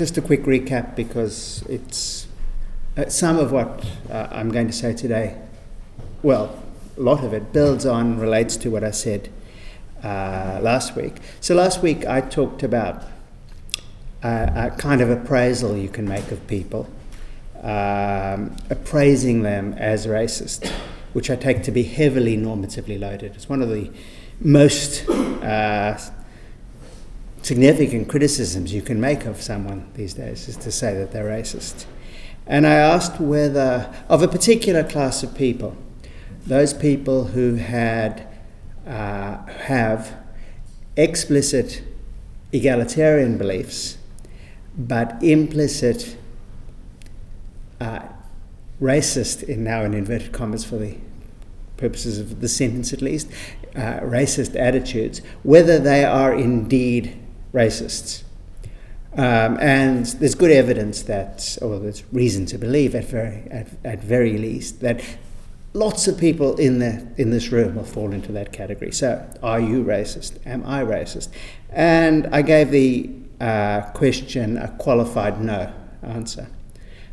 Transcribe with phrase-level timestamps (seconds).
[0.00, 2.26] just a quick recap because it's
[2.96, 5.36] uh, some of what uh, I'm going to say today,
[6.22, 6.58] well,
[6.96, 9.28] a lot of it builds on, relates to what I said
[10.02, 11.16] uh, last week.
[11.42, 13.04] So last week I talked about
[14.22, 16.88] a kind of appraisal you can make of people,
[17.62, 20.66] um, appraising them as racist,
[21.12, 23.34] which I take to be heavily normatively loaded.
[23.34, 23.90] It's one of the
[24.40, 25.98] most uh,
[27.50, 31.84] significant criticisms you can make of someone these days is to say that they're racist.
[32.46, 35.76] And I asked whether, of a particular class of people,
[36.46, 38.24] those people who had
[38.86, 40.16] uh, have
[40.96, 41.82] explicit
[42.52, 43.98] egalitarian beliefs,
[44.78, 46.16] but implicit
[47.80, 48.02] uh,
[48.80, 50.98] racist, in now in inverted commas for the
[51.76, 53.28] purposes of the sentence at least,
[53.74, 57.16] uh, racist attitudes, whether they are indeed
[57.52, 58.22] racists.
[59.16, 64.02] Um, and there's good evidence that, or there's reason to believe at very, at, at
[64.02, 65.02] very least, that
[65.74, 68.92] lots of people in, the, in this room will fall into that category.
[68.92, 70.38] So, are you racist?
[70.46, 71.28] Am I racist?
[71.70, 73.10] And I gave the
[73.40, 75.72] uh, question a qualified no
[76.02, 76.48] answer.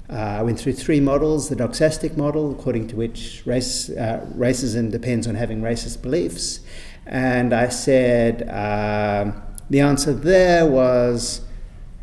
[0.10, 4.92] Uh, I went through three models the doxastic model, according to which race, uh, racism
[4.92, 6.62] depends on having racist beliefs.
[7.06, 11.42] And I said um, the answer there was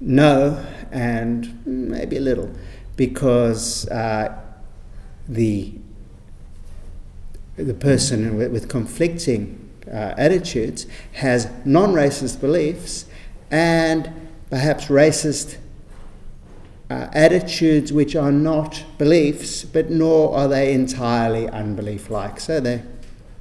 [0.00, 2.50] no, and maybe a little,
[2.96, 4.38] because uh,
[5.28, 5.72] the
[7.56, 13.06] the person with, with conflicting uh, attitudes has non-racist beliefs
[13.48, 14.12] and
[14.50, 15.58] perhaps racist
[16.90, 22.40] uh, attitudes which are not beliefs, but nor are they entirely unbelief-like.
[22.40, 22.82] So they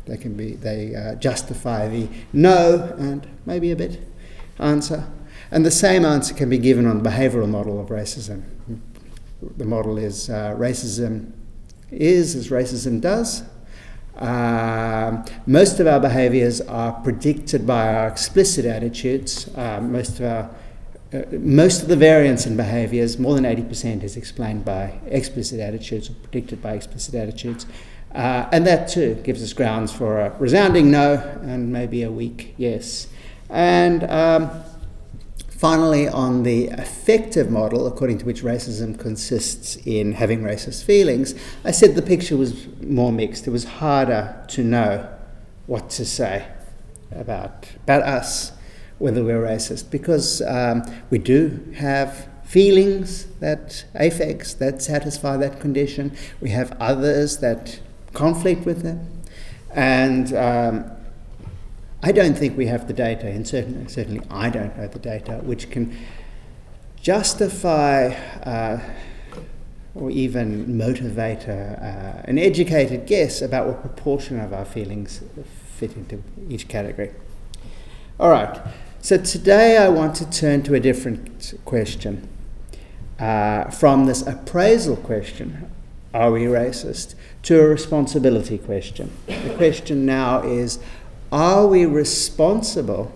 [0.05, 4.01] they can be they uh, justify the no and maybe a bit
[4.59, 5.07] answer.
[5.51, 8.43] And the same answer can be given on the behavioral model of racism.
[9.57, 11.31] The model is uh, racism
[11.91, 13.43] is as racism does.
[14.17, 19.49] Uh, most of our behaviors are predicted by our explicit attitudes.
[19.55, 20.49] Uh, most of our
[21.13, 26.09] uh, most of the variance in behaviors, more than 80%, is explained by explicit attitudes
[26.09, 27.67] or predicted by explicit attitudes.
[28.15, 32.55] Uh, and that too gives us grounds for a resounding no and maybe a weak
[32.57, 33.07] yes.
[33.53, 34.49] And um,
[35.47, 41.69] finally, on the affective model, according to which racism consists in having racist feelings, I
[41.69, 43.45] said the picture was more mixed.
[43.45, 45.07] It was harder to know
[45.67, 46.47] what to say
[47.11, 48.53] about, about us,
[48.97, 50.81] whether we're racist, because um,
[51.11, 56.11] we do have feelings that affects that satisfy that condition.
[56.41, 57.79] We have others that
[58.13, 59.21] conflict with them.
[59.75, 60.91] And um,
[62.05, 65.39] I don't think we have the data, and certainly, certainly I don't know the data,
[65.41, 65.97] which can
[67.01, 68.07] justify
[68.43, 68.81] uh,
[69.95, 75.21] or even motivate a, uh, an educated guess about what proportion of our feelings
[75.77, 77.11] fit into each category.
[78.19, 78.59] All right,
[78.99, 82.27] so today I want to turn to a different question.
[83.17, 85.71] Uh, from this appraisal question,
[86.13, 89.11] are we racist, to a responsibility question.
[89.27, 90.79] The question now is
[91.33, 93.11] are we responsible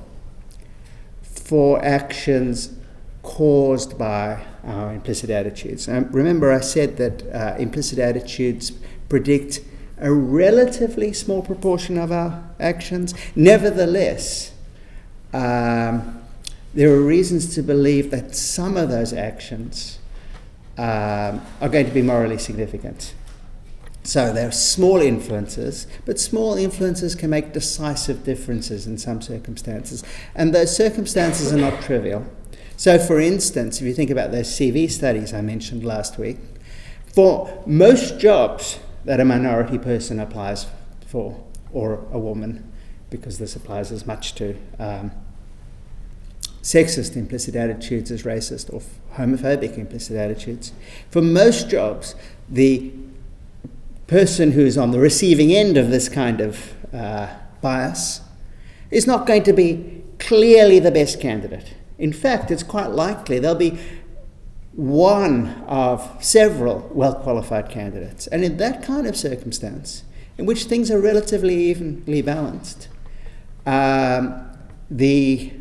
[1.21, 2.73] for actions
[3.21, 5.87] caused by our implicit attitudes?
[5.87, 8.71] Um, remember, I said that uh, implicit attitudes
[9.07, 9.61] predict
[9.99, 13.13] a relatively small proportion of our actions.
[13.35, 14.51] Nevertheless,
[15.31, 16.23] um,
[16.73, 19.99] there are reasons to believe that some of those actions
[20.79, 23.13] um, are going to be morally significant.
[24.07, 30.01] So there are small influences, but small influences can make decisive differences in some circumstances.
[30.33, 32.25] And those circumstances are not trivial.
[32.77, 36.37] So, for instance, if you think about those CV studies I mentioned last week,
[37.13, 40.67] for most jobs that a minority person applies
[41.05, 41.43] for,
[41.73, 42.71] or a woman,
[43.09, 45.11] because this applies as much to um,
[46.61, 48.81] sexist implicit attitudes as racist or
[49.17, 50.71] homophobic implicit attitudes,
[51.09, 52.15] for most jobs,
[52.47, 52.93] the
[54.07, 57.27] person who's on the receiving end of this kind of uh,
[57.61, 58.21] bias
[58.89, 61.75] is not going to be clearly the best candidate.
[61.97, 63.77] In fact, it's quite likely there'll be
[64.73, 68.27] one of several well qualified candidates.
[68.27, 70.03] And in that kind of circumstance,
[70.37, 72.87] in which things are relatively evenly balanced,
[73.65, 74.49] um,
[74.89, 75.51] the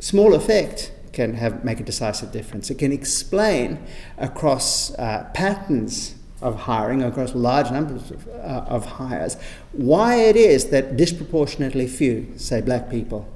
[0.00, 2.70] small effect can have, make a decisive difference.
[2.70, 3.84] It can explain
[4.18, 9.36] across uh, patterns of hiring across large numbers of, uh, of hires,
[9.72, 13.28] why it is that disproportionately few, say black people,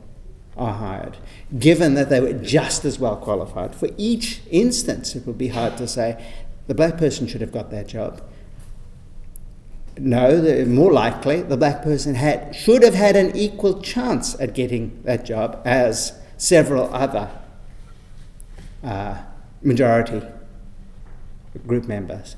[0.57, 1.17] are hired,
[1.59, 3.75] given that they were just as well qualified.
[3.75, 6.23] For each instance, it would be hard to say
[6.67, 8.23] the black person should have got that job.
[9.99, 15.03] No, more likely, the black person had, should have had an equal chance at getting
[15.05, 17.31] that job as several other
[18.83, 19.23] uh,
[19.63, 20.23] majority
[21.67, 22.37] group members.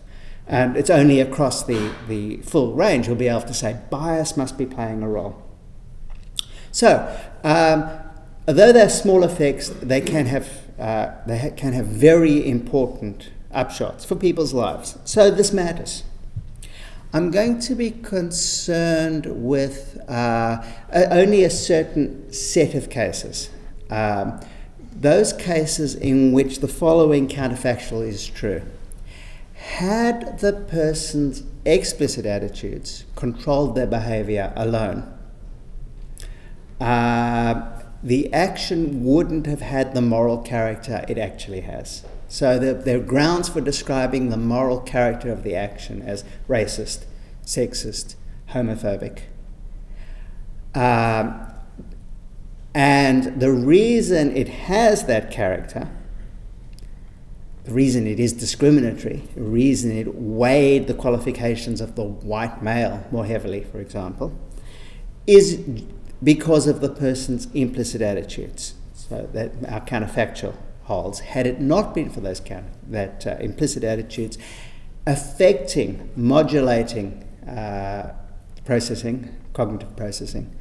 [0.53, 4.59] And it's only across the, the full range we'll be able to say bias must
[4.59, 5.43] be playing a role.
[6.71, 7.89] So, um,
[8.47, 14.05] although they're small effects, they can have, uh, they ha- can have very important upshots
[14.05, 14.99] for people's lives.
[15.07, 16.05] So, this matters.
[17.15, 20.63] I'm going to be concerned with uh,
[20.93, 23.49] only a certain set of cases.
[23.89, 24.39] Um,
[24.95, 28.61] those cases in which the following counterfactual is true.
[29.63, 35.17] Had the person's explicit attitudes controlled their behavior alone,
[36.81, 42.03] uh, the action wouldn't have had the moral character it actually has.
[42.27, 47.05] So there, are grounds for describing the moral character of the action as racist,
[47.47, 48.17] sexist,
[48.51, 49.21] homophobic.
[50.75, 51.47] Um,
[52.75, 55.89] and the reason it has that character
[57.65, 63.07] the reason it is discriminatory, the reason it weighed the qualifications of the white male
[63.11, 64.37] more heavily, for example,
[65.27, 65.63] is
[66.23, 68.75] because of the person's implicit attitudes.
[68.95, 70.55] So that our counterfactual
[70.85, 71.21] holds.
[71.21, 74.39] Had it not been for those counter, that uh, implicit attitudes
[75.07, 78.15] affecting, modulating uh,
[78.65, 80.55] processing, cognitive processing,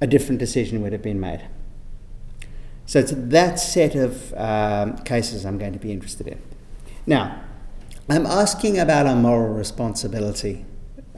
[0.00, 1.44] a different decision would have been made.
[2.86, 6.40] So it's that set of um, cases I'm going to be interested in.
[7.04, 7.42] Now,
[8.08, 10.64] I'm asking about our moral responsibility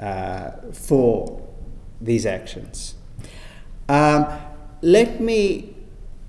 [0.00, 1.46] uh, for
[2.00, 2.94] these actions.
[3.88, 4.26] Um,
[4.80, 5.76] let me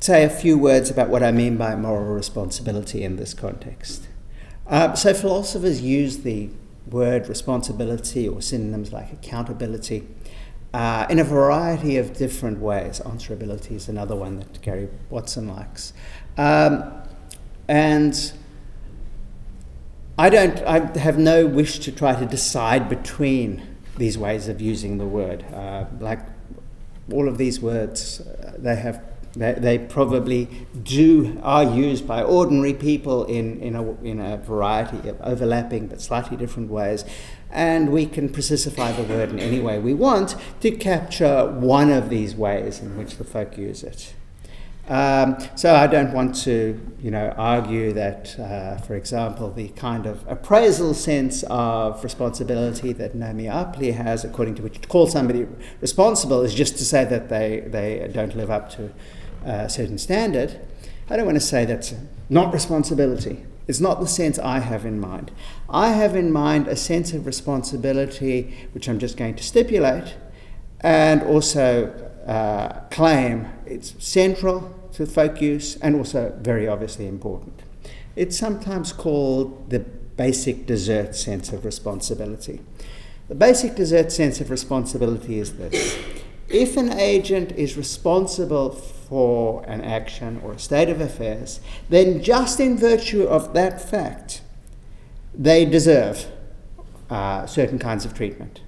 [0.02, 4.08] say a few words about what I mean by moral responsibility in this context.
[4.68, 6.50] Uh, so, philosophers use the
[6.90, 10.08] word responsibility or synonyms like accountability
[10.74, 13.00] uh, in a variety of different ways.
[13.06, 15.94] Answerability is another one that Gary Watson likes.
[16.38, 16.92] Um,
[17.68, 18.34] and
[20.18, 24.98] I don't, I have no wish to try to decide between these ways of using
[24.98, 25.44] the word.
[25.54, 26.20] Uh, like
[27.12, 29.04] all of these words, uh, they have
[29.34, 30.46] they, they, probably
[30.84, 36.02] do are used by ordinary people in, in, a, in a variety of overlapping but
[36.02, 37.06] slightly different ways
[37.52, 42.10] and we can precisify the word in any way we want to capture one of
[42.10, 44.14] these ways in which the folk use it.
[44.90, 50.08] Um, so I don't want to, you know, argue that, uh, for example, the kind
[50.08, 55.48] of appraisal sense of responsibility that Nomy Arpaly has, according to which to call somebody
[55.80, 58.90] responsible is just to say that they, they don't live up to
[59.46, 60.60] a certain standard.
[61.10, 61.94] I don't want to say that's
[62.30, 63.46] not responsibility.
[63.68, 65.32] It's not the sense I have in mind.
[65.70, 70.16] I have in mind a sense of responsibility, which I'm just going to stipulate,
[70.82, 71.88] and also
[72.26, 77.62] uh, claim it's central to folk use and also very obviously important.
[78.16, 82.60] It's sometimes called the basic desert sense of responsibility.
[83.30, 85.98] The basic desert sense of responsibility is this
[86.50, 88.72] if an agent is responsible
[89.10, 91.60] for an action or a state of affairs,
[91.90, 94.42] then just in virtue of that fact,
[95.34, 96.28] they deserve
[97.10, 98.62] uh, certain kinds of treatment.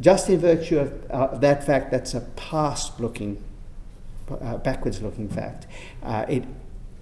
[0.00, 3.42] Just in virtue of uh, that fact, that's a past looking,
[4.30, 5.66] uh, backwards looking fact.
[6.04, 6.44] Uh, it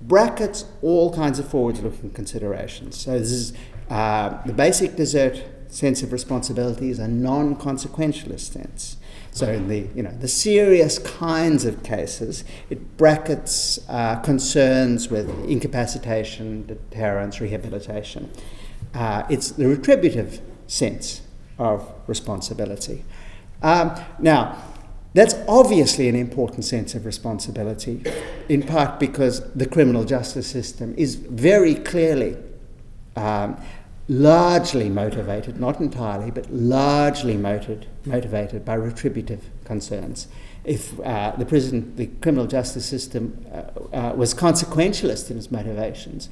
[0.00, 2.96] brackets all kinds of forwards looking considerations.
[2.96, 3.52] So, this is
[3.90, 8.96] uh, the basic desert sense of responsibility is a non consequentialist sense.
[9.36, 15.28] So in the you know the serious kinds of cases, it brackets uh, concerns with
[15.44, 18.30] incapacitation, deterrence, rehabilitation.
[18.94, 21.20] Uh, it's the retributive sense
[21.58, 23.04] of responsibility.
[23.62, 24.56] Um, now,
[25.12, 28.04] that's obviously an important sense of responsibility,
[28.48, 32.38] in part because the criminal justice system is very clearly
[33.16, 33.62] um,
[34.08, 40.28] largely motivated, not entirely, but largely motivated, motivated by retributive concerns.
[40.64, 46.28] If uh, the prison, the criminal justice system uh, uh, was consequentialist in its motivations,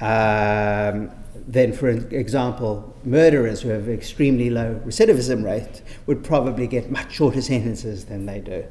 [0.00, 1.10] um,
[1.46, 7.42] then, for example, murderers who have extremely low recidivism rate would probably get much shorter
[7.42, 8.64] sentences than they do.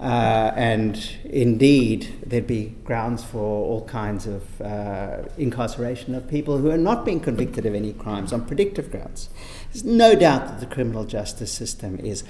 [0.00, 6.70] Uh, and indeed, there'd be grounds for all kinds of uh, incarceration of people who
[6.70, 9.28] are not being convicted of any crimes on predictive grounds.
[9.72, 12.24] There's no doubt that the criminal justice system is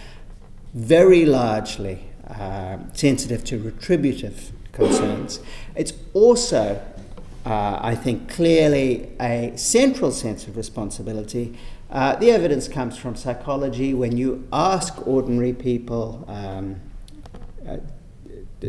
[0.75, 5.40] very largely uh, sensitive to retributive concerns.
[5.75, 6.83] It's also,
[7.47, 11.59] uh, I think, clearly a central sense of responsibility.
[11.90, 13.92] Uh, the evidence comes from psychology.
[13.92, 16.81] When you ask ordinary people, um,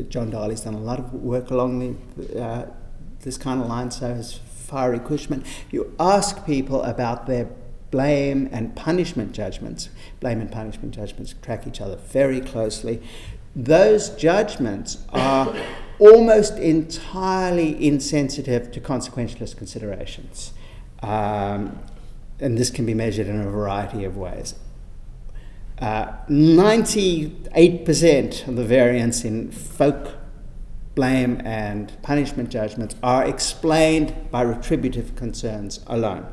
[0.10, 2.66] John Darley's done a lot of work along the, uh,
[3.22, 5.44] this kind of line, so has Fiery Cushman.
[5.72, 7.50] You ask people about their
[7.92, 9.90] blame and punishment judgments.
[10.20, 13.02] Blame and punishment judgments track each other very closely.
[13.56, 15.56] Those judgments are
[16.00, 20.54] almost entirely insensitive to consequentialist considerations.
[21.04, 21.80] Um,
[22.40, 24.56] and this can be measured in a variety of ways.
[25.84, 30.14] Uh, 98% of the variance in folk
[30.96, 36.26] blame and punishment judgments are explained by retributive concerns alone.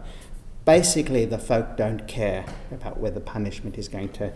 [0.64, 4.32] Basically, the folk don't care about whether punishment is going to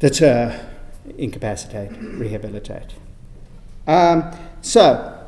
[0.00, 0.68] deter,
[1.16, 2.96] incapacitate, rehabilitate.
[3.86, 5.18] Um, so,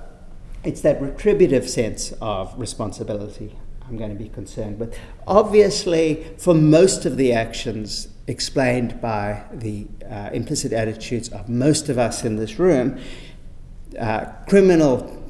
[0.64, 3.56] it's that retributive sense of responsibility
[3.88, 4.94] I'm going to be concerned with.
[5.26, 11.98] Obviously, for most of the actions explained by the uh, implicit attitudes of most of
[11.98, 12.98] us in this room,
[13.98, 15.22] uh, criminal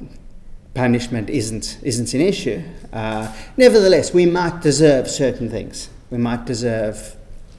[0.73, 2.63] punishment isn't, isn't an issue.
[2.91, 5.89] Uh, nevertheless, we might deserve certain things.
[6.09, 7.15] We might deserve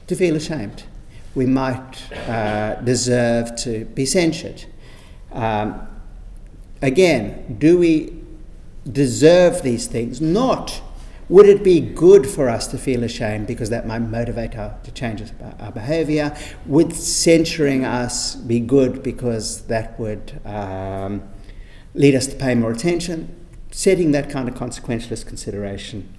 [0.07, 0.83] to feel ashamed.
[1.33, 4.65] We might uh, deserve to be censured.
[5.31, 5.87] Um,
[6.81, 8.13] again, do we
[8.89, 10.21] deserve these things?
[10.21, 10.81] Not
[11.27, 14.91] would it be good for us to feel ashamed because that might motivate us to
[14.91, 15.23] change
[15.59, 16.35] our behavior?
[16.67, 21.23] Would censuring us be good because that would um,
[21.93, 23.35] lead us to pay more attention?
[23.71, 26.13] Setting that kind of consequentialist consideration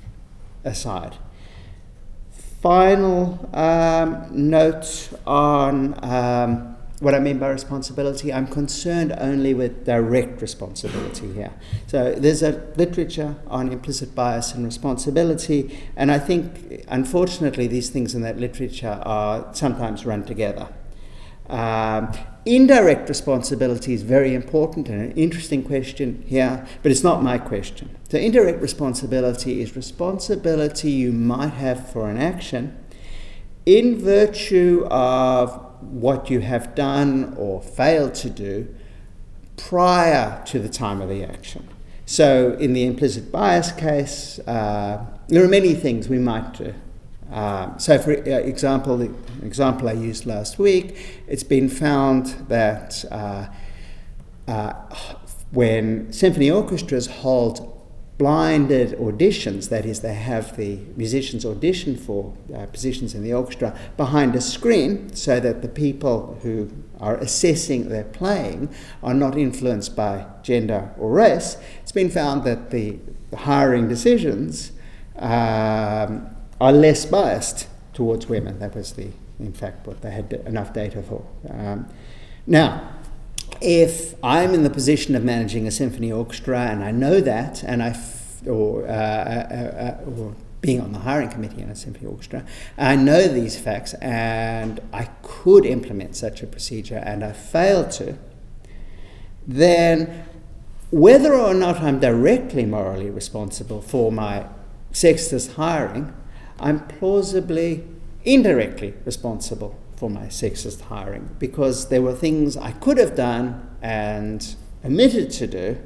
[0.64, 1.16] aside.
[2.60, 6.04] Final um, note on.
[6.04, 11.52] Um, what I mean by responsibility, I'm concerned only with direct responsibility here.
[11.86, 18.14] So there's a literature on implicit bias and responsibility, and I think, unfortunately, these things
[18.14, 20.68] in that literature are sometimes run together.
[21.48, 22.12] Um,
[22.44, 27.94] indirect responsibility is very important and an interesting question here, but it's not my question.
[28.08, 32.76] So, indirect responsibility is responsibility you might have for an action
[33.66, 38.74] in virtue of what you have done or failed to do
[39.56, 41.68] prior to the time of the action.
[42.04, 46.74] So, in the implicit bias case, uh, there are many things we might do.
[47.32, 49.12] Uh, so, for example, the
[49.42, 53.46] example I used last week, it's been found that uh,
[54.46, 54.72] uh
[55.50, 57.75] when symphony orchestras hold
[58.18, 63.78] blinded auditions, that is, they have the musicians audition for uh, positions in the orchestra
[63.96, 68.70] behind a screen so that the people who are assessing their playing
[69.02, 71.58] are not influenced by gender or race.
[71.82, 72.98] It's been found that the,
[73.34, 74.72] hiring decisions
[75.16, 78.58] um, are less biased towards women.
[78.60, 79.08] That was the,
[79.38, 81.26] in fact, what they had enough data for.
[81.50, 81.88] Um,
[82.46, 82.95] now,
[83.60, 87.82] if I'm in the position of managing a symphony orchestra and I know that, and
[87.82, 92.06] I f- or, uh, uh, uh, or being on the hiring committee in a symphony
[92.06, 92.44] orchestra,
[92.76, 98.16] I know these facts and I could implement such a procedure and I fail to,
[99.46, 100.24] then
[100.90, 104.46] whether or not I'm directly morally responsible for my
[104.92, 106.12] sexist hiring,
[106.58, 107.84] I'm plausibly
[108.24, 114.54] indirectly responsible for my sexist hiring because there were things I could have done and
[114.84, 115.78] omitted to do,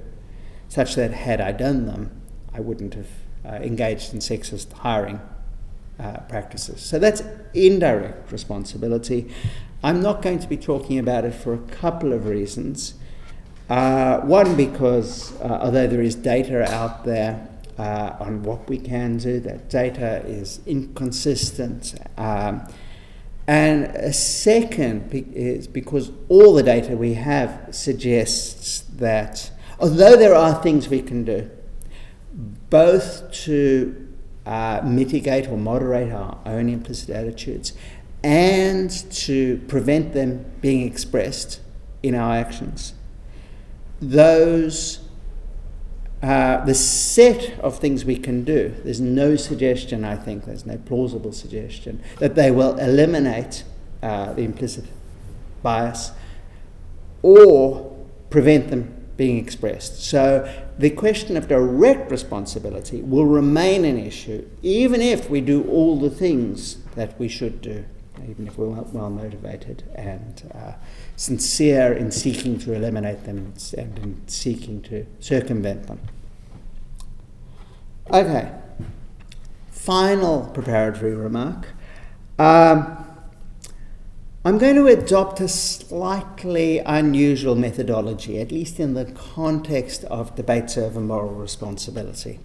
[0.69, 2.21] such that had I done them,
[2.53, 3.09] I wouldn't have
[3.45, 5.21] uh, engaged in sexist hiring
[5.99, 6.81] uh, practices.
[6.81, 7.23] So that's
[7.55, 9.33] indirect responsibility.
[9.83, 12.95] I'm not going to be talking about it for a couple of reasons.
[13.69, 17.49] Uh, one, because uh, although there is data out there
[17.79, 21.95] uh, on what we can do, that data is inconsistent.
[22.19, 22.67] Um,
[23.51, 30.63] and a second is because all the data we have suggests that although there are
[30.63, 31.51] things we can do,
[32.71, 34.09] both to
[34.47, 37.73] uh, mitigate or moderate our own implicit attitudes
[38.23, 41.61] and to prevent them being expressed
[42.05, 42.95] in our actions,
[44.01, 45.01] those
[46.23, 50.77] uh, the set of things we can do, there's no suggestion, I think, there's no
[50.77, 53.65] plausible suggestion that they will eliminate
[54.03, 54.85] uh, the implicit
[55.63, 56.13] bias
[57.23, 57.97] or
[58.29, 60.03] prevent them being expressed.
[60.03, 65.99] So the question of direct responsibility will remain an issue, even if we do all
[65.99, 67.85] the things that we should do
[68.29, 70.73] even if we're well motivated and uh,
[71.17, 76.01] sincere in seeking to eliminate them and in seeking to circumvent them.
[78.11, 78.51] Okay,
[79.71, 81.69] final preparatory remark.
[82.39, 83.07] Um,
[84.43, 90.79] I'm going to adopt a slightly unusual methodology, at least in the context of debates
[90.79, 92.41] over moral responsibility.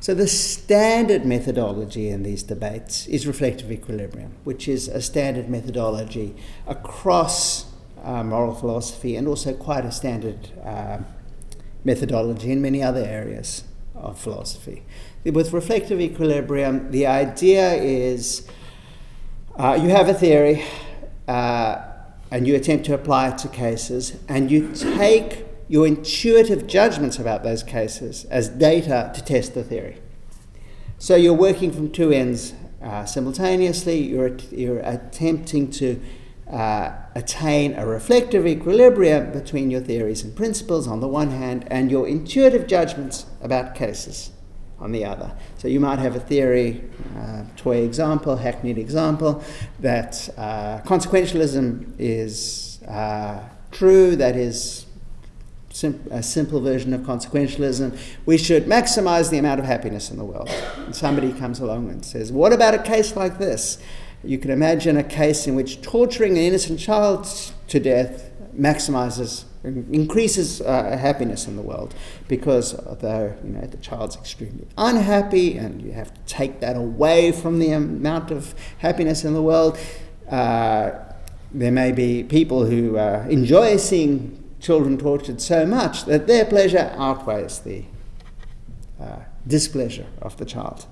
[0.00, 6.36] So, the standard methodology in these debates is reflective equilibrium, which is a standard methodology
[6.68, 7.66] across
[8.04, 10.98] uh, moral philosophy and also quite a standard uh,
[11.84, 13.64] methodology in many other areas
[13.96, 14.84] of philosophy.
[15.24, 18.48] With reflective equilibrium, the idea is
[19.56, 20.64] uh, you have a theory
[21.26, 21.82] uh,
[22.30, 27.42] and you attempt to apply it to cases, and you take your intuitive judgments about
[27.42, 29.98] those cases as data to test the theory.
[30.98, 36.00] So you're working from two ends uh, simultaneously, you're, you're attempting to
[36.50, 41.90] uh, attain a reflective equilibrium between your theories and principles on the one hand and
[41.90, 44.30] your intuitive judgments about cases
[44.78, 45.36] on the other.
[45.58, 46.84] So you might have a theory,
[47.16, 49.42] uh, toy example, hackneyed example,
[49.80, 53.40] that uh, consequentialism is uh,
[53.72, 54.86] true, that is
[55.78, 57.96] sim- a simple version of consequentialism.
[58.26, 60.50] We should maximize the amount of happiness in the world.
[60.76, 63.78] And somebody comes along and says, What about a case like this?
[64.24, 67.26] You can imagine a case in which torturing an innocent child
[67.68, 71.94] to death maximizes increases uh, happiness in the world
[72.26, 77.30] because though you know the child's extremely unhappy and you have to take that away
[77.30, 79.78] from the amount of happiness in the world
[80.30, 80.90] uh,
[81.52, 86.92] there may be people who uh, enjoy seeing children tortured so much that their pleasure
[86.96, 87.84] outweighs the
[89.00, 90.86] uh, displeasure of the child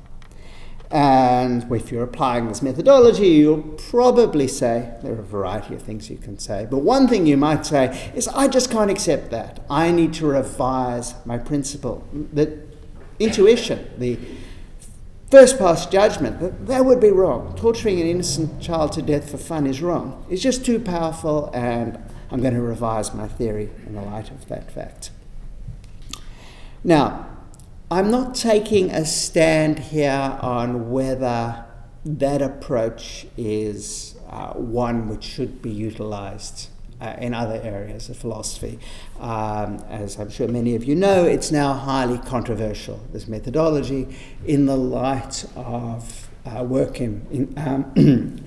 [0.91, 6.09] and if you're applying this methodology, you'll probably say, there are a variety of things
[6.09, 9.65] you can say, but one thing you might say is, I just can't accept that.
[9.69, 12.07] I need to revise my principle.
[12.33, 12.61] The
[13.19, 14.19] intuition, the
[15.31, 17.57] first pass judgment, that, that would be wrong.
[17.57, 20.25] Torturing an innocent child to death for fun is wrong.
[20.31, 21.99] It's just too powerful, and
[22.31, 25.11] I'm going to revise my theory in the light of that fact.
[26.83, 27.27] Now,
[27.91, 31.65] I'm not taking a stand here on whether
[32.05, 36.69] that approach is uh, one which should be utilized
[37.01, 38.79] uh, in other areas of philosophy.
[39.21, 44.09] Um, as I'm sure many of you know, it's now highly controversial, this methodology,
[44.45, 48.45] in the light of uh, work in, in um,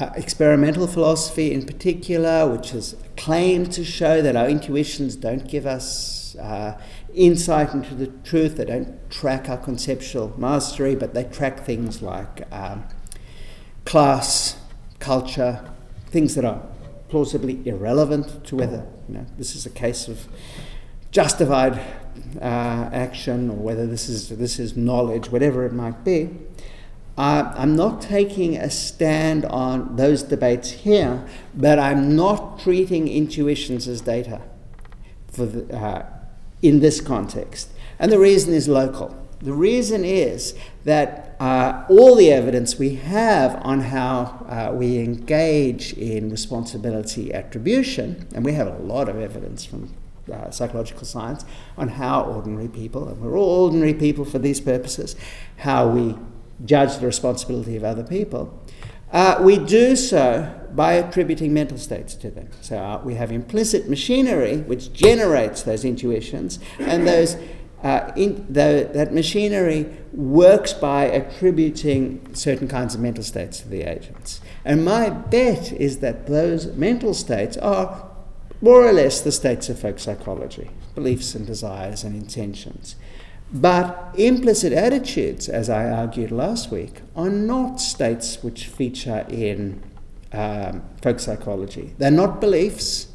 [0.00, 5.66] uh, experimental philosophy in particular, which has claimed to show that our intuitions don't give
[5.66, 6.80] us uh,
[7.14, 8.56] insight into the truth.
[8.56, 12.84] They don't track our conceptual mastery, but they track things like um,
[13.84, 14.58] class,
[14.98, 15.62] culture,
[16.06, 16.62] things that are
[17.08, 20.26] plausibly irrelevant to whether you know, this is a case of
[21.10, 21.78] justified
[22.40, 26.30] uh, action or whether this is, this is knowledge, whatever it might be.
[27.16, 33.86] Uh, I'm not taking a stand on those debates here, but I'm not treating intuitions
[33.86, 34.40] as data
[35.30, 36.06] for the, uh,
[36.62, 37.70] in this context.
[37.98, 39.16] And the reason is local.
[39.40, 45.92] The reason is that uh, all the evidence we have on how uh, we engage
[45.94, 49.92] in responsibility attribution, and we have a lot of evidence from
[50.32, 51.44] uh, psychological science
[51.76, 55.16] on how ordinary people, and we're all ordinary people for these purposes,
[55.58, 56.16] how we
[56.64, 58.62] judge the responsibility of other people.
[59.12, 62.48] Uh, we do so by attributing mental states to them.
[62.62, 67.36] So uh, we have implicit machinery which generates those intuitions, and those
[67.82, 73.82] uh, in, the, that machinery works by attributing certain kinds of mental states to the
[73.82, 74.40] agents.
[74.64, 78.08] And my bet is that those mental states are
[78.60, 82.96] more or less the states of folk psychology beliefs and desires and intentions.
[83.52, 89.82] But implicit attitudes, as I argued last week, are not states which feature in
[90.32, 91.94] um, folk psychology.
[91.98, 93.08] They're not beliefs,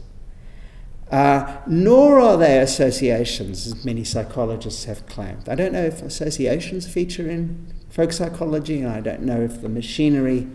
[1.11, 5.49] uh, nor are they associations, as many psychologists have claimed.
[5.49, 9.69] I don't know if associations feature in folk psychology, and I don't know if the
[9.69, 10.47] machinery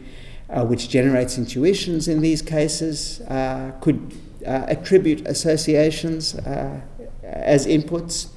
[0.48, 4.14] uh, which generates intuitions in these cases uh, could
[4.46, 6.80] uh, attribute associations uh,
[7.22, 8.28] as inputs.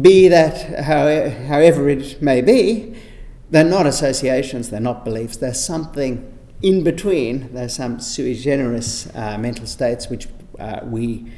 [0.00, 2.96] Be that how, however it may be,
[3.50, 7.52] they're not associations, they're not beliefs, they're something in between.
[7.52, 10.26] There's some sui generis uh, mental states which
[10.58, 11.30] uh, we,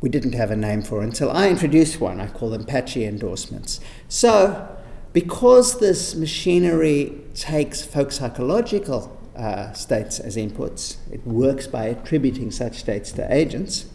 [0.00, 2.20] we didn't have a name for until I introduced one.
[2.20, 3.80] I call them patchy endorsements.
[4.08, 4.68] So,
[5.12, 12.78] because this machinery takes folk psychological uh, states as inputs, it works by attributing such
[12.78, 13.86] states to agents,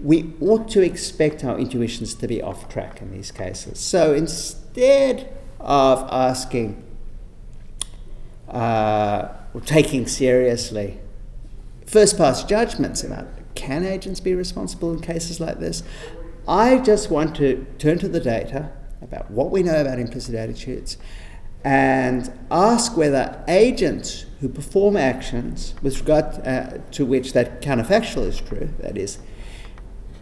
[0.00, 3.78] we ought to expect our intuitions to be off track in these cases.
[3.78, 6.82] So instead of asking
[8.48, 11.00] uh, or taking seriously
[11.86, 15.82] first pass judgments about can agents be responsible in cases like this,
[16.46, 20.98] I just want to turn to the data about what we know about implicit attitudes
[21.64, 28.40] and ask whether agents who perform actions with regard uh, to which that counterfactual is
[28.40, 29.18] true, that is,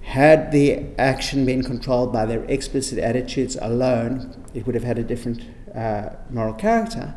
[0.05, 5.03] had the action been controlled by their explicit attitudes alone, it would have had a
[5.03, 5.43] different
[5.75, 7.17] uh, moral character.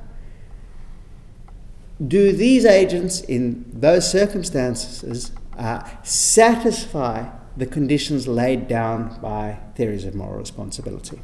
[2.05, 10.15] Do these agents, in those circumstances, uh, satisfy the conditions laid down by theories of
[10.15, 11.19] moral responsibility?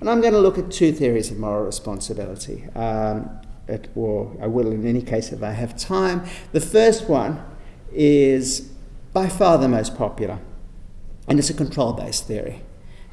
[0.00, 2.64] And I'm going to look at two theories of moral responsibility.
[2.74, 3.28] Um,
[3.68, 6.24] it will, I will, in any case, if I have time.
[6.52, 7.44] The first one
[7.92, 8.72] is
[9.12, 10.40] by far the most popular,
[11.28, 12.62] and it's a control based theory.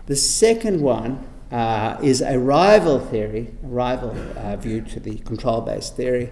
[0.07, 5.61] The second one uh, is a rival theory, a rival uh, view to the control
[5.61, 6.31] based theory,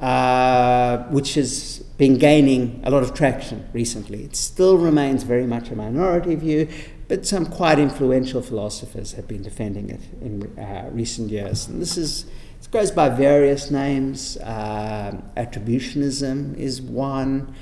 [0.00, 4.24] uh, which has been gaining a lot of traction recently.
[4.24, 6.68] It still remains very much a minority view,
[7.08, 11.68] but some quite influential philosophers have been defending it in uh, recent years.
[11.68, 12.26] And this is
[12.60, 14.36] it goes by various names.
[14.36, 17.54] Uh, attributionism is one.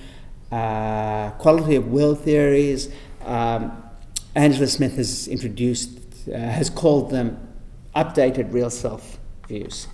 [0.52, 2.90] Uh, quality of will theories.
[3.24, 3.82] Um,
[4.34, 7.48] Angela Smith has introduced, uh, has called them
[7.94, 9.86] updated real self views.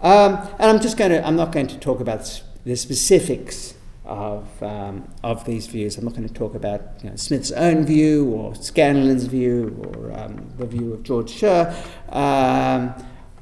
[0.00, 4.62] Um, and I'm just going to, I'm not going to talk about the specifics of,
[4.62, 5.96] um, of these views.
[5.96, 10.12] I'm not going to talk about you know, Smith's own view or Scanlon's view or
[10.12, 11.74] um, the view of George Sher.
[12.10, 12.94] Um,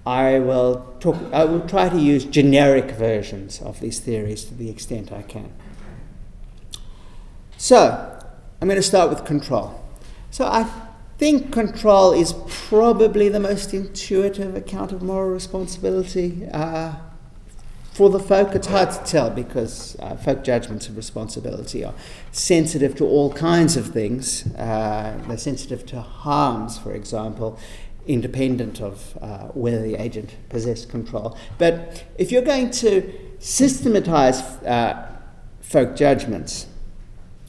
[0.05, 1.16] I will talk.
[1.33, 5.53] I will try to use generic versions of these theories to the extent I can.
[7.57, 8.12] So,
[8.62, 9.83] I'm going to start with control.
[10.31, 10.70] So, I
[11.18, 16.46] think control is probably the most intuitive account of moral responsibility.
[16.46, 16.94] Uh,
[17.92, 21.92] for the folk, it's hard to tell because uh, folk judgments of responsibility are
[22.31, 24.46] sensitive to all kinds of things.
[24.55, 27.59] Uh, they're sensitive to harms, for example,
[28.07, 31.37] independent of uh, whether the agent possessed control.
[31.59, 35.18] But if you're going to systematize uh,
[35.61, 36.68] folk judgments,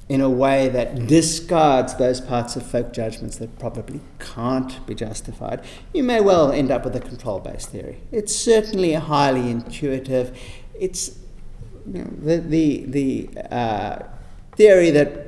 [0.10, 5.64] in a way that discards those parts of folk judgments that probably can't be justified,
[5.94, 8.00] you may well end up with a control based theory.
[8.12, 10.38] It's certainly highly intuitive,
[10.78, 11.18] it's
[11.86, 14.04] you know, the, the, the uh,
[14.56, 15.28] theory that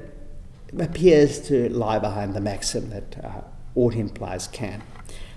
[0.77, 3.41] appears to lie behind the maxim that uh,
[3.75, 4.83] ought implies can.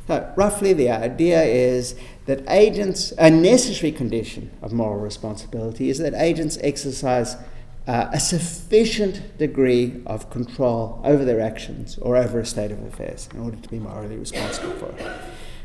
[0.09, 6.15] So, roughly, the idea is that agents, a necessary condition of moral responsibility is that
[6.15, 7.37] agents exercise
[7.89, 13.29] uh, a sufficient degree of control over their actions or over a state of affairs
[13.33, 15.07] in order to be morally responsible for it.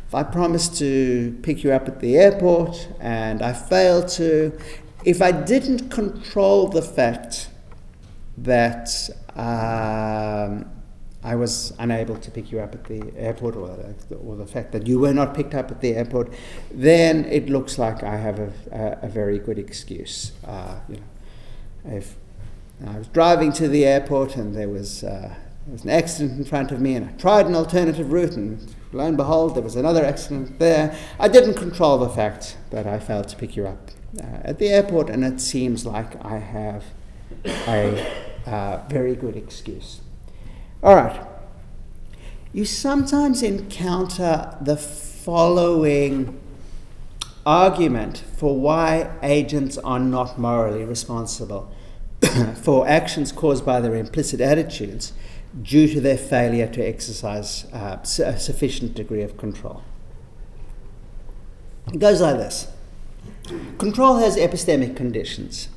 [0.08, 4.58] If I promise to pick you up at the airport and I fail to,
[5.04, 7.50] if I didn't control the fact
[8.38, 8.90] that
[9.36, 10.72] um,
[11.24, 14.72] I was unable to pick you up at the airport, or the, or the fact
[14.72, 16.32] that you were not picked up at the airport,
[16.72, 20.32] then it looks like I have a, a, a very good excuse.
[20.46, 21.04] Uh, you know,
[21.86, 22.16] if
[22.86, 25.34] I was driving to the airport and there was, uh,
[25.66, 28.76] there was an accident in front of me, and I tried an alternative route, and
[28.92, 30.96] lo and behold, there was another accident there.
[31.20, 34.70] I didn't control the fact that I failed to pick you up uh, at the
[34.70, 36.84] airport, and it seems like I have
[37.46, 38.06] a
[38.46, 40.02] uh, very good excuse.
[40.82, 41.26] All right.
[42.52, 46.40] You sometimes encounter the following
[47.46, 51.72] argument for why agents are not morally responsible
[52.56, 55.14] for actions caused by their implicit attitudes
[55.62, 59.84] due to their failure to exercise uh, a sufficient degree of control.
[61.92, 62.68] It goes like this
[63.78, 65.70] Control has epistemic conditions.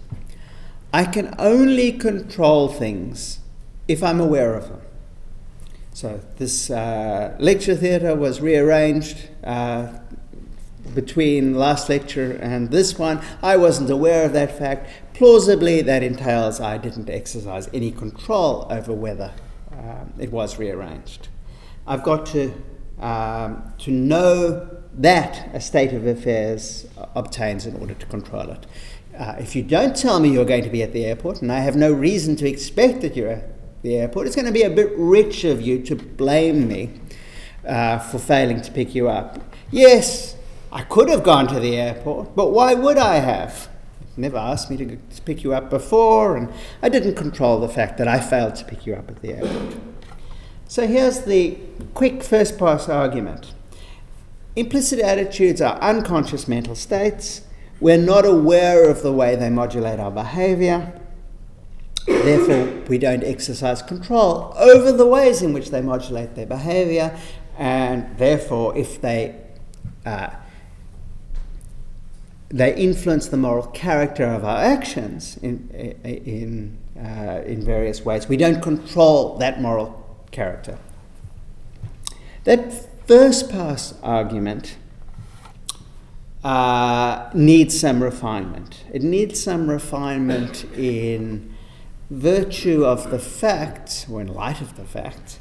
[0.92, 3.40] I can only control things
[3.88, 4.80] if I'm aware of them.
[5.92, 9.88] So, this uh, lecture theatre was rearranged uh,
[10.94, 13.20] between last lecture and this one.
[13.42, 14.88] I wasn't aware of that fact.
[15.14, 19.32] Plausibly, that entails I didn't exercise any control over whether
[19.72, 21.28] um, it was rearranged.
[21.86, 22.52] I've got to,
[22.98, 28.66] um, to know that a state of affairs obtains in order to control it.
[29.16, 31.60] Uh, if you don't tell me you're going to be at the airport, and I
[31.60, 34.70] have no reason to expect that you're at the airport, it's going to be a
[34.70, 37.00] bit rich of you to blame me
[37.66, 39.40] uh, for failing to pick you up.
[39.70, 40.35] Yes,
[40.76, 43.70] I could have gone to the airport, but why would I have?
[44.14, 48.06] Never asked me to, pick you up before, and I didn't control the fact that
[48.06, 49.78] I failed to pick you up at the airport.
[50.68, 51.56] So here's the
[51.94, 53.54] quick first pass argument.
[54.54, 57.40] Implicit attitudes are unconscious mental states.
[57.80, 60.92] We're not aware of the way they modulate our behavior.
[62.06, 67.18] Therefore, we don't exercise control over the ways in which they modulate their behavior,
[67.56, 69.40] and therefore, if they
[70.04, 70.28] uh,
[72.48, 75.68] they influence the moral character of our actions in,
[76.04, 78.28] in, uh, in various ways.
[78.28, 80.78] We don't control that moral character.
[82.44, 84.76] That first pass argument
[86.44, 88.84] uh, needs some refinement.
[88.92, 91.52] It needs some refinement in
[92.08, 95.40] virtue of the fact, or in light of the fact,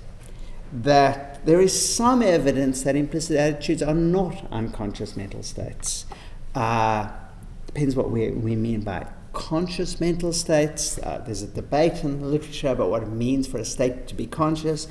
[0.74, 6.08] that there is some evidence that implicit attitudes are not unconscious mental states.
[6.56, 7.12] Uh,
[7.68, 10.98] depends what we, we mean by conscious mental states.
[11.00, 14.16] Uh, there's a debate in the literature about what it means for a state to
[14.16, 14.88] be conscious.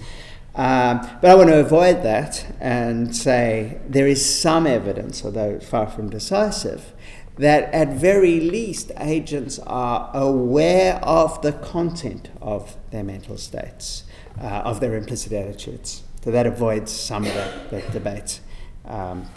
[0.55, 5.88] Um, but I want to avoid that and say there is some evidence, although far
[5.88, 6.92] from decisive,
[7.38, 14.05] that at very least agents are aware of the content of their mental states,
[14.40, 16.05] uh, of their implicit attitudes.
[16.22, 18.40] So that avoids some of that, that debate.
[18.85, 19.29] Um,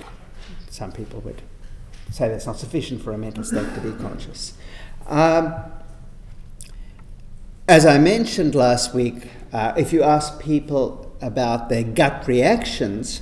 [0.70, 1.42] some people would
[2.18, 4.54] say that's not sufficient for a mental state to be conscious.
[5.06, 5.54] Um,
[7.68, 13.22] as I mentioned last week, uh, if you ask people about their gut reactions,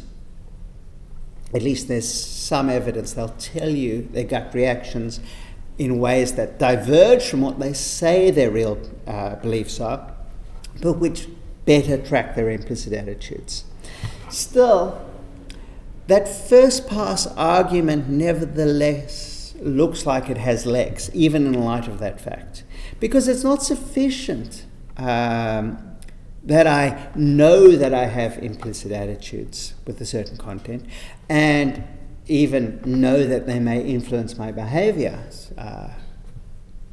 [1.54, 5.20] at least there's some evidence they'll tell you their gut reactions
[5.78, 10.14] in ways that diverge from what they say their real uh, beliefs are,
[10.82, 11.28] but which
[11.66, 13.66] better track their implicit attitudes.
[14.30, 15.05] Still,
[16.08, 22.20] that first pass argument, nevertheless, looks like it has legs, even in light of that
[22.20, 22.64] fact,
[23.00, 24.66] because it's not sufficient
[24.98, 25.96] um,
[26.44, 30.86] that I know that I have implicit attitudes with a certain content
[31.28, 31.84] and
[32.28, 35.28] even know that they may influence my behavior.
[35.58, 35.90] Uh,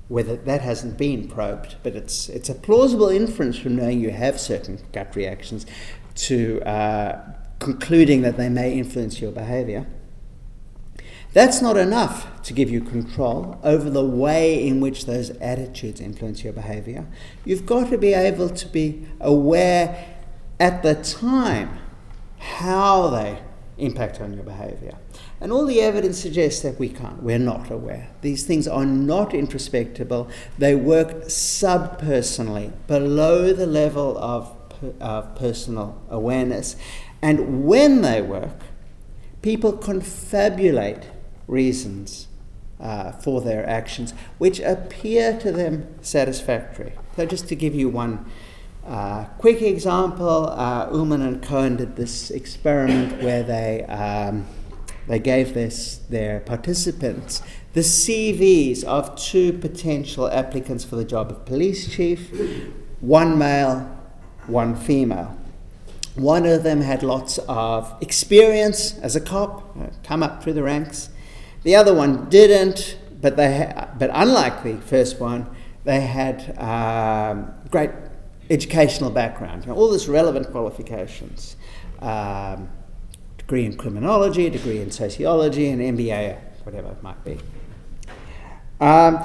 [0.09, 4.39] whether that hasn't been probed, but it's, it's a plausible inference from knowing you have
[4.39, 5.65] certain gut reactions
[6.15, 7.19] to uh,
[7.63, 9.87] concluding that they may influence your behavior.
[11.33, 16.45] That's not enough to give you control over the way in which those attitudes influence
[16.45, 17.07] your behavior.
[17.45, 20.19] You've got to be able to be aware
[20.61, 21.79] at the time
[22.39, 23.39] how they
[23.79, 24.99] impact on your behavior.
[25.41, 28.11] And all the evidence suggests that we can't, we're not aware.
[28.21, 34.55] These things are not introspectable, they work subpersonally, below the level of,
[35.01, 36.77] of personal awareness.
[37.23, 38.61] And when they work,
[39.41, 41.05] people confabulate
[41.47, 42.29] reasons
[42.81, 46.95] uh, for their actions which appear to them satisfactory.
[47.17, 48.27] So, just to give you one
[48.85, 54.47] uh, quick example, uh, Uhlmann and Cohen did this experiment where they, um,
[55.07, 61.47] they gave this, their participants the CVs of two potential applicants for the job of
[61.47, 62.31] police chief
[63.01, 63.81] one male,
[64.47, 65.37] one female.
[66.15, 70.63] One of them had lots of experience as a cop, uh, come up through the
[70.63, 71.09] ranks.
[71.63, 75.47] The other one didn't, but, they ha- but unlike the first one,
[75.85, 77.91] they had um, great
[78.51, 81.57] educational background, you know, all this relevant qualifications.
[82.01, 82.69] Um,
[83.39, 87.39] degree in criminology, degree in sociology, an MBA, whatever it might be.
[88.81, 89.25] Um,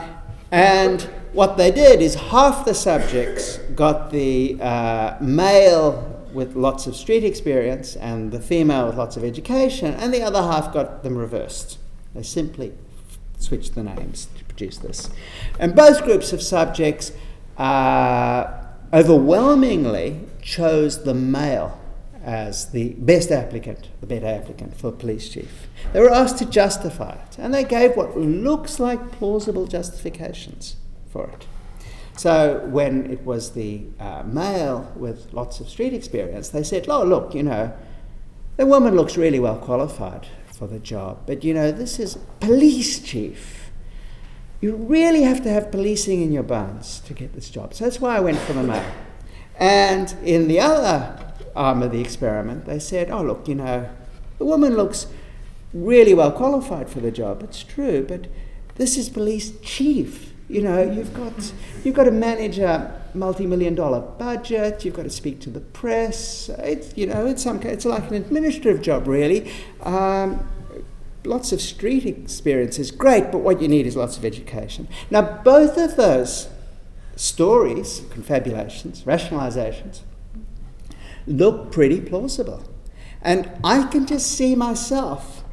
[0.51, 1.01] and
[1.33, 7.23] what they did is half the subjects got the uh, male with lots of street
[7.23, 11.77] experience and the female with lots of education, and the other half got them reversed.
[12.13, 12.73] They simply
[13.37, 15.09] switched the names to produce this.
[15.59, 17.11] And both groups of subjects
[17.57, 18.51] uh,
[18.93, 21.79] overwhelmingly chose the male
[22.23, 25.67] as the best applicant, the better applicant for police chief.
[25.93, 30.75] They were asked to justify it, and they gave what looks like plausible justifications
[31.09, 31.47] for it.
[32.17, 37.03] So when it was the uh, male with lots of street experience, they said, "Oh,
[37.03, 37.71] look, you know,
[38.57, 42.99] the woman looks really well qualified for the job, but you know, this is police
[42.99, 43.69] chief.
[44.61, 48.01] You really have to have policing in your bones to get this job." So that's
[48.01, 48.91] why I went for the male.
[49.59, 51.23] And in the other
[51.55, 53.87] arm of the experiment, they said, "Oh, look, you know,
[54.39, 55.05] the woman looks
[55.71, 57.43] really well qualified for the job.
[57.43, 58.25] It's true, but
[58.73, 61.51] this is police chief." You know, you've got,
[61.83, 66.49] you've got to manage a multi-million dollar budget, you've got to speak to the press.
[66.59, 69.51] It's, you know, it's, some, it's like an administrative job, really.
[69.81, 70.47] Um,
[71.25, 74.87] lots of street experience is great, but what you need is lots of education.
[75.11, 76.47] Now, both of those
[77.17, 80.01] stories, confabulations, rationalizations,
[81.25, 82.63] look pretty plausible.
[83.21, 85.43] And I can just see myself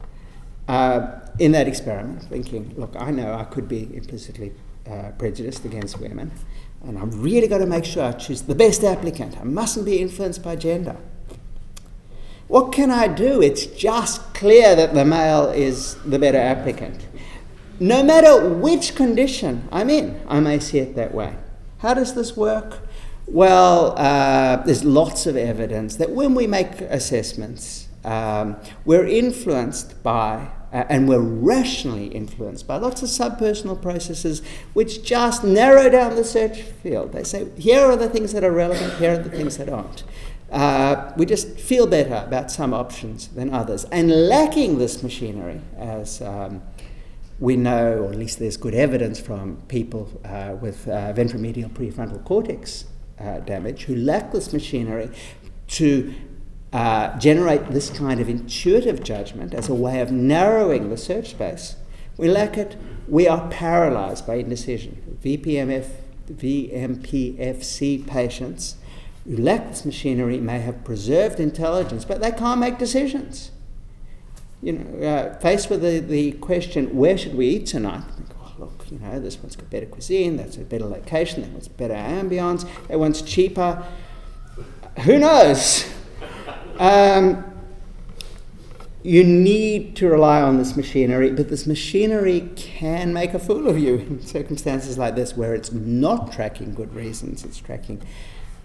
[0.69, 4.53] uh, in that experiment thinking, look, I know I could be implicitly
[4.89, 6.31] uh, prejudiced against women,
[6.85, 9.39] and I've really got to make sure I choose the best applicant.
[9.39, 10.97] I mustn't be influenced by gender.
[12.49, 13.41] What can I do?
[13.41, 17.07] It's just clear that the male is the better applicant.
[17.81, 21.35] No matter which condition I'm in, I may see it that way.
[21.79, 22.79] How does this work?
[23.27, 30.51] Well, uh, there's lots of evidence that when we make assessments, um, we're influenced by
[30.75, 36.25] uh, and we're rationally influenced by lots of subpersonal processes which just narrow down the
[36.25, 37.13] search field.
[37.13, 40.03] They say, here are the things that are relevant, here are the things that aren't.
[40.51, 43.85] Uh, we just feel better about some options than others.
[43.85, 46.61] And lacking this machinery, as um,
[47.39, 52.25] we know, or at least there's good evidence from people uh, with uh, ventromedial prefrontal
[52.25, 52.87] cortex
[53.21, 55.11] uh, damage who lack this machinery
[55.69, 56.13] to
[56.75, 61.77] uh, generate this kind of intuitive judgment as a way of narrowing the search space.
[62.17, 62.77] We lack it.
[63.07, 65.19] We are paralyzed by indecision.
[65.23, 65.87] VPMF,
[66.29, 68.77] VMPFC patients
[69.25, 73.53] who lack this machinery may have preserved intelligence, but they can't make decisions.
[74.61, 78.03] You know, uh, faced with the, the question, where should we eat tonight?
[78.41, 81.69] Oh, look, you know, this one's got better cuisine, that's a better location, that one's
[81.69, 83.87] better ambience, that one's cheaper.
[85.05, 85.89] Who knows?
[86.79, 87.45] Um,
[89.05, 93.79] you need to rely on this machinery, but this machinery can make a fool of
[93.79, 98.03] you in circumstances like this where it's not tracking good reasons, it's tracking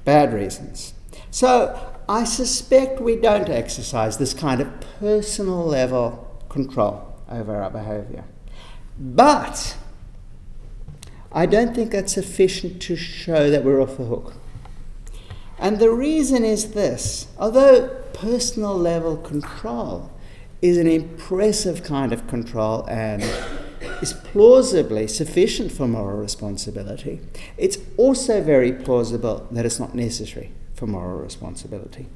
[0.05, 0.93] bad reasons.
[1.29, 8.23] So I suspect we don't exercise this kind of personal level control over our behavior.
[8.97, 9.77] But
[11.31, 14.33] I don't think that's sufficient to show that we're off the hook.
[15.59, 20.11] And the reason is this although personal level control
[20.61, 23.23] is an impressive kind of control and
[24.01, 27.21] is plausibly sufficient for moral responsibility,
[27.57, 32.07] it's also very plausible that it's not necessary for moral responsibility.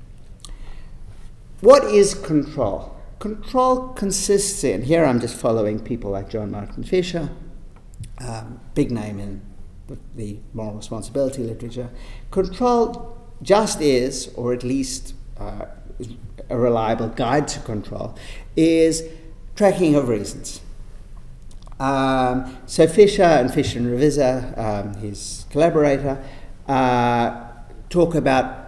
[1.62, 2.98] What is control?
[3.20, 7.30] Control consists in, here I'm just following people like John Martin Fischer,
[8.20, 9.42] um, big name in
[10.16, 11.90] the, moral responsibility literature.
[12.32, 15.66] Control just is, or at least uh,
[16.50, 18.16] a reliable guide to control,
[18.56, 19.04] is
[19.56, 20.62] tracking of reasons.
[21.80, 26.24] Um, so Fischer and Fischer and Ravizza, um, his collaborator,
[26.68, 27.48] uh,
[27.90, 28.64] talk about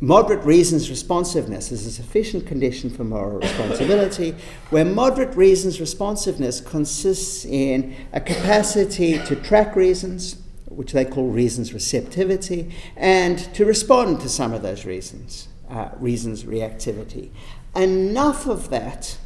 [0.00, 4.34] moderate reasons responsiveness as a sufficient condition for moral responsibility,
[4.70, 10.36] where moderate reasons responsiveness consists in a capacity to track reasons,
[10.68, 16.44] which they call reasons receptivity, and to respond to some of those reasons, uh, reasons
[16.44, 17.30] reactivity.
[17.74, 19.18] Enough of that,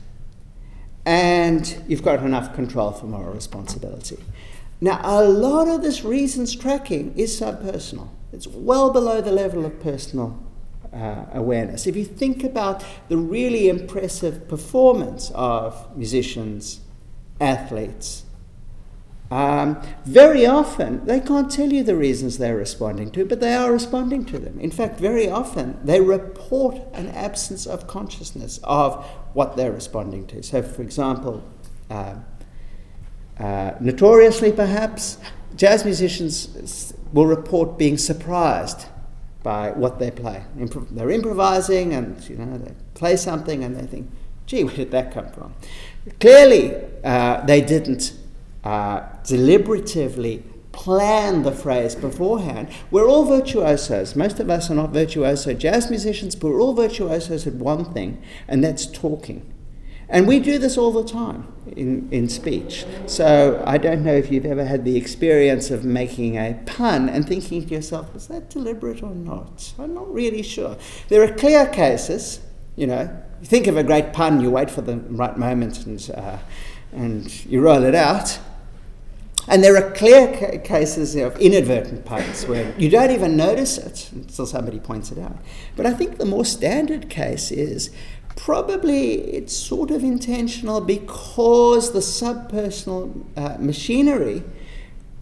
[1.04, 4.22] and you've got enough control for moral responsibility.
[4.80, 8.09] Now, a lot of this reasons tracking is subpersonal.
[8.32, 10.40] It's well below the level of personal
[10.92, 11.87] uh, awareness.
[11.87, 16.80] If you think about the really impressive performance of musicians,
[17.40, 18.26] athletes,
[19.31, 23.73] um, very often, they can't tell you the reasons they're responding to, but they are
[23.73, 24.61] responding to them.
[24.61, 30.43] In fact, very often, they report an absence of consciousness of what they're responding to.
[30.45, 31.43] So, for example,
[31.91, 32.17] uh,
[33.39, 35.19] uh, notoriously perhaps,
[35.57, 38.87] jazz musicians will report being surprised
[39.43, 40.45] by what they play.
[40.57, 44.09] Impro- they're improvising and you know, they play something and they think,
[44.47, 45.55] gee, where did that come from?
[46.21, 48.12] Clearly, uh, they didn't
[48.66, 52.68] uh, deliberatively plan the phrase beforehand.
[52.90, 54.16] We're all virtuosos.
[54.16, 58.20] Most of us are not virtuoso jazz musicians, but we're all virtuosos at one thing,
[58.48, 59.52] and that's talking.
[60.09, 62.85] And we do this all the time in, in speech.
[63.07, 67.24] So I don't know if you've ever had the experience of making a pun and
[67.24, 69.74] thinking to yourself, was that deliberate or not?
[69.78, 70.76] I'm not really sure.
[71.09, 72.41] There are clear cases,
[72.74, 76.11] you know, you think of a great pun, you wait for the right moment and,
[76.16, 76.38] uh,
[76.93, 78.41] and you roll it out.
[79.49, 84.11] And there are clear ca- cases of inadvertent puns where you don't even notice it
[84.12, 85.38] until somebody points it out.
[85.76, 87.90] But I think the more standard case is
[88.34, 94.42] probably it's sort of intentional because the subpersonal uh, machinery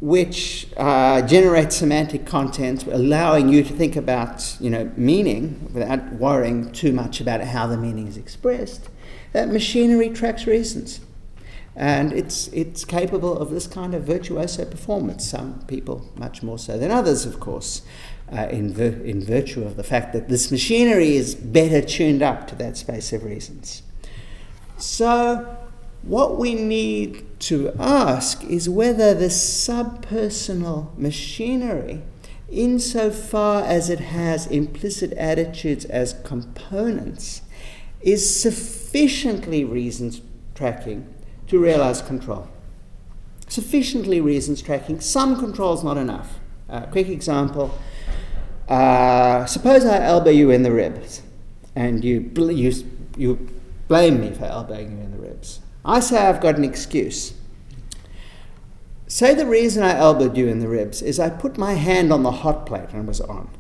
[0.01, 6.71] which uh, generate semantic content, allowing you to think about you know, meaning without worrying
[6.73, 8.91] too much about how the meaning is expressed,
[9.33, 11.01] that machinery tracks reasons.
[11.77, 16.79] And it's, it's capable of this kind of virtuoso performance, some people much more so
[16.79, 17.83] than others, of course,
[18.33, 22.47] uh, in, vir- in virtue of the fact that this machinery is better tuned up
[22.49, 23.83] to that space of reasons.
[24.79, 25.57] So,
[26.03, 32.03] what we need to ask is whether the subpersonal machinery,
[32.51, 37.43] insofar as it has implicit attitudes as components,
[38.01, 40.21] is sufficiently reasons
[40.55, 41.14] tracking
[41.49, 42.49] to realize control.
[43.49, 45.01] Sufficiently reasons tracking.
[45.01, 46.39] Some control is not enough.
[46.69, 47.79] Uh, quick example.
[48.69, 51.23] Uh, suppose I elbow you in the ribs,
[51.77, 52.73] and you, bl- you,
[53.17, 53.49] you
[53.89, 55.61] blame me for elbowing you in the ribs.
[55.85, 57.35] I say I've got an excuse.
[59.07, 62.23] Say the reason I elbowed you in the ribs is I put my hand on
[62.23, 63.51] the hot plate and was on.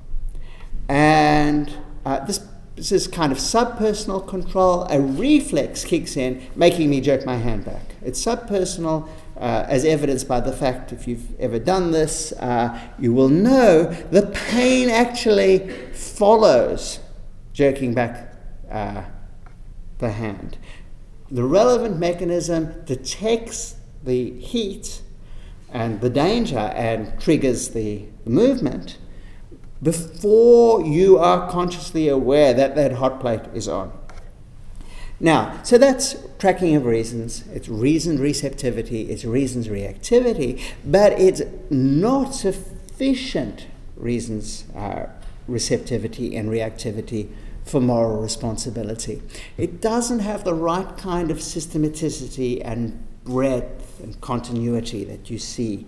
[0.88, 2.40] And uh, this
[2.76, 4.84] this is kind of subpersonal control.
[4.90, 7.94] A reflex kicks in, making me jerk my hand back.
[8.02, 13.12] It's subpersonal, uh, as evidenced by the fact if you've ever done this, uh, you
[13.12, 16.98] will know the pain actually follows
[17.52, 18.34] jerking back
[18.70, 19.04] uh,
[19.98, 20.58] the hand.
[21.30, 25.00] The relevant mechanism detects the heat
[25.72, 28.98] and the danger and triggers the movement
[29.84, 33.92] before you are consciously aware that that hot plate is on.
[35.20, 42.34] Now, so that's tracking of reasons, it's reason receptivity, it's reasons reactivity, but it's not
[42.34, 45.06] sufficient reasons uh,
[45.46, 47.28] receptivity and reactivity
[47.64, 49.22] for moral responsibility.
[49.56, 55.86] It doesn't have the right kind of systematicity and breadth and continuity that you see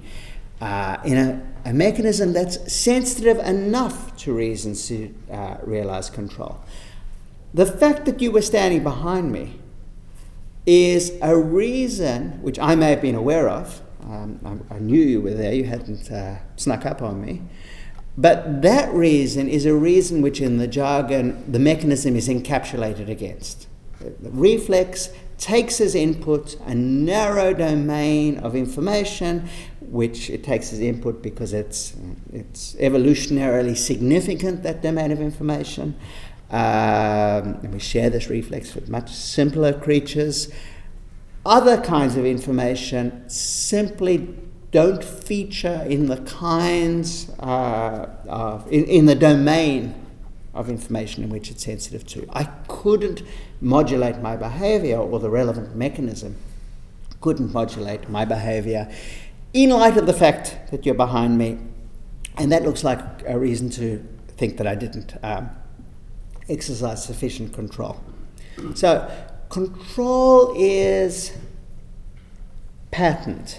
[0.60, 6.58] uh, in a, a, mechanism that's sensitive enough to reasons to uh, realize control.
[7.52, 9.58] The fact that you were standing behind me
[10.64, 13.82] is a reason which I may have been aware of.
[14.02, 17.42] Um, I, I, knew you were there, you hadn't uh, snuck up on me.
[18.16, 23.68] But that reason is a reason which, in the jargon, the mechanism is encapsulated against.
[24.00, 29.48] The reflex takes as input a narrow domain of information
[29.90, 31.94] which it takes as input because it's,
[32.32, 35.96] it's evolutionarily significant, that domain of information.
[36.50, 40.52] Um, and we share this reflex with much simpler creatures.
[41.44, 44.36] Other kinds of information simply
[44.70, 49.94] don't feature in the kinds uh, of, in, in the domain
[50.54, 52.26] of information in which it's sensitive to.
[52.32, 53.22] I couldn't
[53.60, 56.36] modulate my behavior, or the relevant mechanism
[57.20, 58.88] couldn't modulate my behavior
[59.56, 61.58] in light of the fact that you're behind me,
[62.36, 65.48] and that looks like a reason to think that I didn't um,
[66.46, 67.98] exercise sufficient control.
[68.74, 69.10] So,
[69.48, 71.32] control is
[72.90, 73.58] patterned.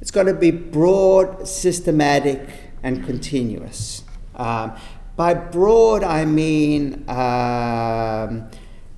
[0.00, 2.48] It's got to be broad, systematic,
[2.82, 4.02] and continuous.
[4.34, 4.72] Um,
[5.14, 8.50] by broad, I mean um,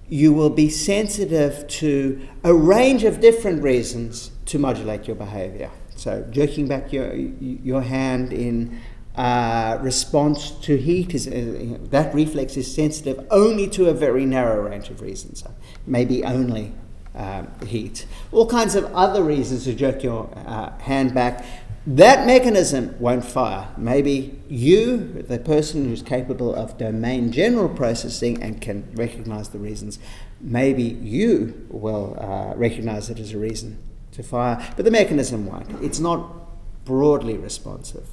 [0.08, 5.70] you will be sensitive to a range of different reasons to modulate your behavior.
[5.96, 8.80] So jerking back your your hand in
[9.16, 14.60] uh, response to heat is uh, that reflex is sensitive only to a very narrow
[14.68, 15.44] range of reasons,
[15.86, 16.72] maybe only
[17.14, 18.06] um, heat.
[18.32, 21.44] All kinds of other reasons to jerk your uh, hand back.
[21.86, 23.68] That mechanism won't fire.
[23.76, 29.98] Maybe you, the person who's capable of domain general processing and can recognize the reasons,
[30.40, 33.78] maybe you will uh, recognize it as a reason
[34.14, 35.70] to fire, but the mechanism won't.
[35.82, 38.06] It's not broadly responsive.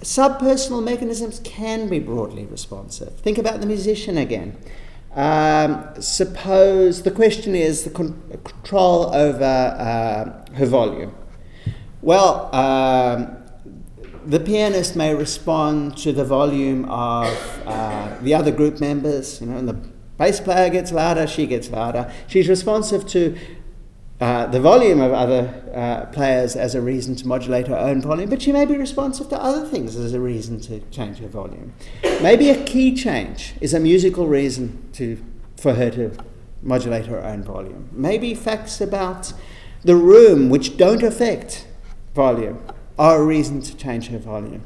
[0.00, 3.20] Subpersonal mechanisms can be broadly responsive.
[3.20, 4.56] Think about the musician again.
[5.14, 11.14] Um, suppose the question is the con- control over uh, her volume.
[12.00, 13.36] Well, um,
[14.24, 19.56] the pianist may respond to the volume of uh, the other group members, you know,
[19.56, 19.74] and the
[20.16, 22.10] bass player gets louder, she gets louder.
[22.26, 23.36] She's responsive to
[24.22, 28.30] uh, the volume of other uh, players as a reason to modulate her own volume,
[28.30, 31.72] but she may be responsive to other things as a reason to change her volume.
[32.22, 35.20] Maybe a key change is a musical reason to,
[35.56, 36.16] for her to
[36.62, 37.88] modulate her own volume.
[37.90, 39.32] Maybe facts about
[39.82, 41.66] the room which don't affect
[42.14, 42.64] volume
[42.96, 44.62] are a reason to change her volume.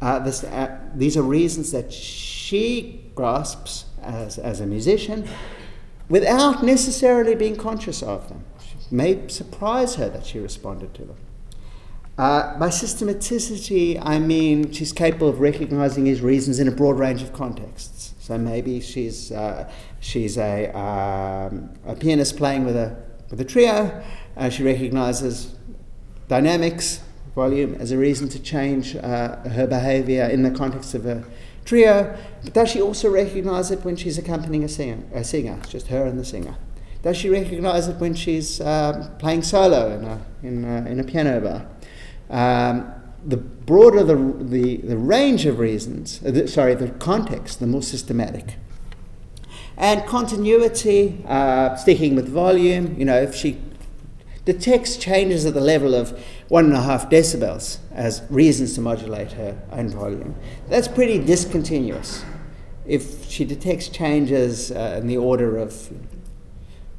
[0.00, 5.28] Uh, this, uh, these are reasons that she grasps as, as a musician
[6.08, 8.44] without necessarily being conscious of them
[8.92, 11.16] may surprise her that she responded to them.
[12.18, 17.22] Uh, by systematicity, I mean she's capable of recognizing his reasons in a broad range
[17.22, 18.14] of contexts.
[18.20, 19.70] So maybe she's, uh,
[20.00, 22.96] she's a, um, a pianist playing with a,
[23.30, 24.04] with a trio.
[24.36, 25.56] Uh, she recognizes
[26.28, 27.00] dynamics,
[27.34, 31.24] volume, as a reason to change uh, her behavior in the context of a
[31.64, 32.16] trio.
[32.44, 35.02] But does she also recognize it when she's accompanying a singer?
[35.14, 36.56] A singer, just her and the singer.
[37.02, 41.04] Does she recognize it when she's um, playing solo in a, in a, in a
[41.04, 41.66] piano bar?
[42.30, 42.92] Um,
[43.24, 47.82] the broader the, the, the range of reasons, uh, the, sorry, the context, the more
[47.82, 48.56] systematic.
[49.76, 53.60] And continuity, uh, sticking with volume, you know, if she
[54.44, 59.32] detects changes at the level of one and a half decibels as reasons to modulate
[59.32, 60.36] her own volume,
[60.68, 62.24] that's pretty discontinuous.
[62.86, 65.90] If she detects changes uh, in the order of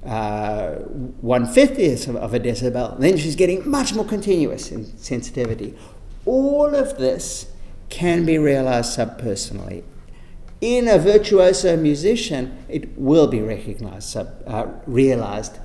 [0.05, 0.75] uh,
[1.21, 5.75] one fiftieth of a decibel, then she's getting much more continuous in sensitivity.
[6.25, 7.47] All of this
[7.89, 9.83] can be realized subpersonally.
[10.61, 15.59] In a virtuoso musician, it will be recognized, sub, uh, realized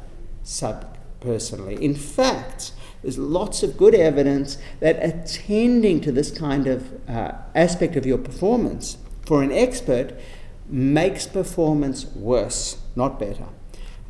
[0.44, 1.78] subpersonally.
[1.80, 2.72] In fact,
[3.02, 8.18] there's lots of good evidence that attending to this kind of uh, aspect of your
[8.18, 10.14] performance for an expert
[10.68, 13.46] makes performance worse, not better.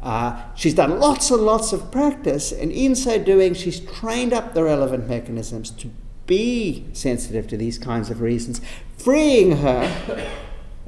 [0.03, 4.55] Uh, she's done lots and lots of practice, and in so doing, she's trained up
[4.55, 5.91] the relevant mechanisms to
[6.27, 8.61] be sensitive to these kinds of reasons,
[8.97, 10.31] freeing her,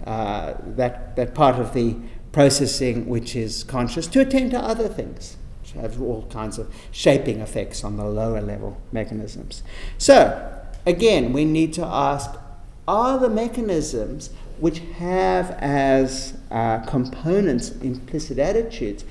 [0.07, 1.97] uh, that, that part of the
[2.31, 5.37] processing which is conscious, to attend to other things.
[5.63, 9.63] Which have all kinds of shaping effects on the lower level mechanisms.
[9.99, 10.53] So,
[10.87, 12.39] again, we need to ask
[12.87, 14.31] are the mechanisms
[14.61, 19.05] which have as uh, components implicit attitudes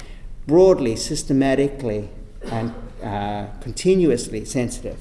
[0.48, 2.10] broadly, systematically,
[2.52, 2.74] and
[3.04, 4.98] uh, continuously sensitive.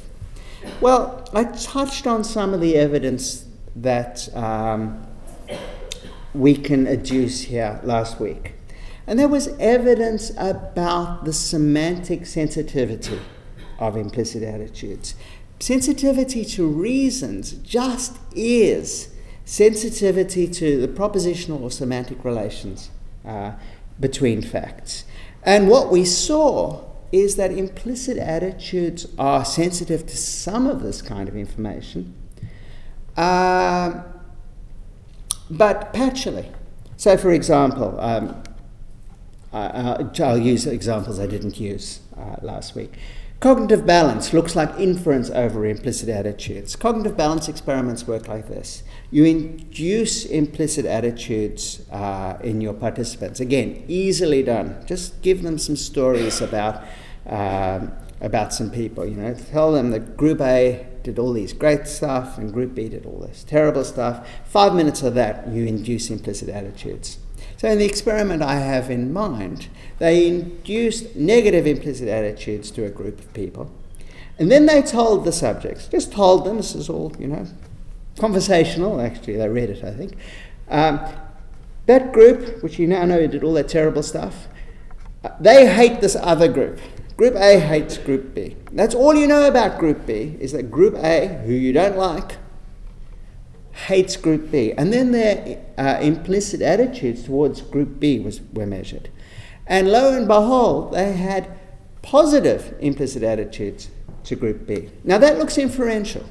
[0.81, 3.47] Well, I touched on some of the evidence
[3.77, 5.07] that um,
[6.35, 8.55] we can adduce here last week.
[9.07, 13.21] And there was evidence about the semantic sensitivity
[13.79, 15.15] of implicit attitudes.
[15.61, 19.09] Sensitivity to reasons just is
[19.49, 22.91] sensitivity to the propositional or semantic relations
[23.25, 23.53] uh,
[23.99, 25.05] between facts.
[25.43, 31.31] And what we saw is that implicit attitudes are sensitive to some of this kind
[31.31, 32.15] of information,
[33.17, 34.03] uh,
[35.49, 36.53] but patchily.
[36.99, 38.43] So, for example, um,
[39.51, 42.93] I, will use examples I didn't use uh, last week.
[43.41, 46.75] Cognitive balance looks like inference over implicit attitudes.
[46.75, 48.83] Cognitive balance experiments work like this.
[49.13, 53.39] You induce implicit attitudes uh, in your participants.
[53.39, 54.83] Again, easily done.
[54.87, 56.83] Just give them some stories about,
[57.27, 59.07] um, about some people.
[59.07, 62.89] You know, tell them that Group A did all these great stuff and Group B
[62.89, 64.29] did all this terrible stuff.
[64.47, 67.19] Five minutes of that, you induce implicit attitudes.
[67.59, 69.67] So, in the experiment I have in mind,
[69.99, 73.69] they induced negative implicit attitudes to a group of people.
[74.39, 77.47] And then they told the subjects, just told them, this is all, you know,
[78.17, 80.17] conversational, actually, they read it, I think.
[80.69, 81.01] Um,
[81.87, 84.47] that group, which you now know did all that terrible stuff,
[85.25, 86.79] uh, they hate this other group.
[87.17, 88.55] Group A hates Group B.
[88.71, 92.37] That's all you know about Group B, is that Group A, who you don't like,
[93.87, 94.73] hates Group B.
[94.73, 99.09] And then their uh, implicit attitudes towards Group B was, were measured.
[99.67, 101.49] And lo and behold, they had
[102.03, 103.91] positive implicit attitudes
[104.25, 104.91] to Group B.
[105.05, 106.25] Now that looks inferential.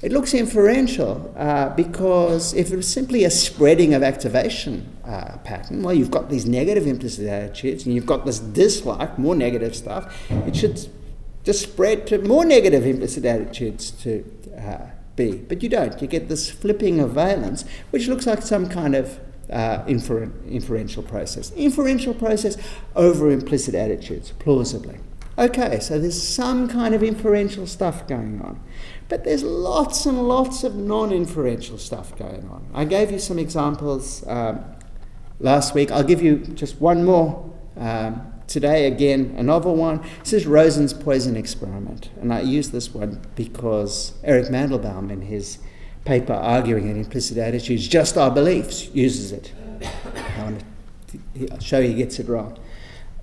[0.00, 5.82] It looks inferential uh, because if it was simply a spreading of activation uh, pattern,
[5.82, 10.30] well, you've got these negative implicit attitudes and you've got this dislike, more negative stuff,
[10.30, 10.88] it should
[11.42, 14.24] just spread to more negative implicit attitudes to
[14.56, 14.86] uh,
[15.18, 15.32] be.
[15.36, 16.00] But you don't.
[16.00, 21.02] You get this flipping of valence, which looks like some kind of uh, infer- inferential
[21.02, 21.50] process.
[21.52, 22.56] Inferential process
[22.96, 24.98] over implicit attitudes, plausibly.
[25.36, 28.60] Okay, so there's some kind of inferential stuff going on.
[29.08, 32.66] But there's lots and lots of non inferential stuff going on.
[32.74, 34.64] I gave you some examples um,
[35.38, 35.90] last week.
[35.90, 40.02] I'll give you just one more um, Today, again, a novel one.
[40.20, 42.08] This is Rozin's poison experiment.
[42.18, 45.58] And I use this one because Eric Mandelbaum, in his
[46.06, 49.52] paper arguing that implicit attitudes, just our beliefs, uses it.
[50.38, 50.64] I want
[51.34, 52.58] to show he gets it wrong.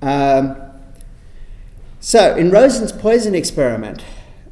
[0.03, 0.55] Um,
[1.99, 4.03] so, in Rozin's poison experiment,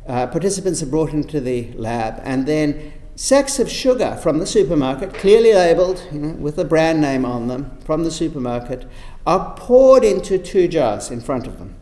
[0.08, 5.14] uh, participants are brought into the lab, and then sacks of sugar from the supermarket,
[5.14, 8.88] clearly labelled you know, with a brand name on them, from the supermarket,
[9.26, 11.76] are poured into two jars in front of them.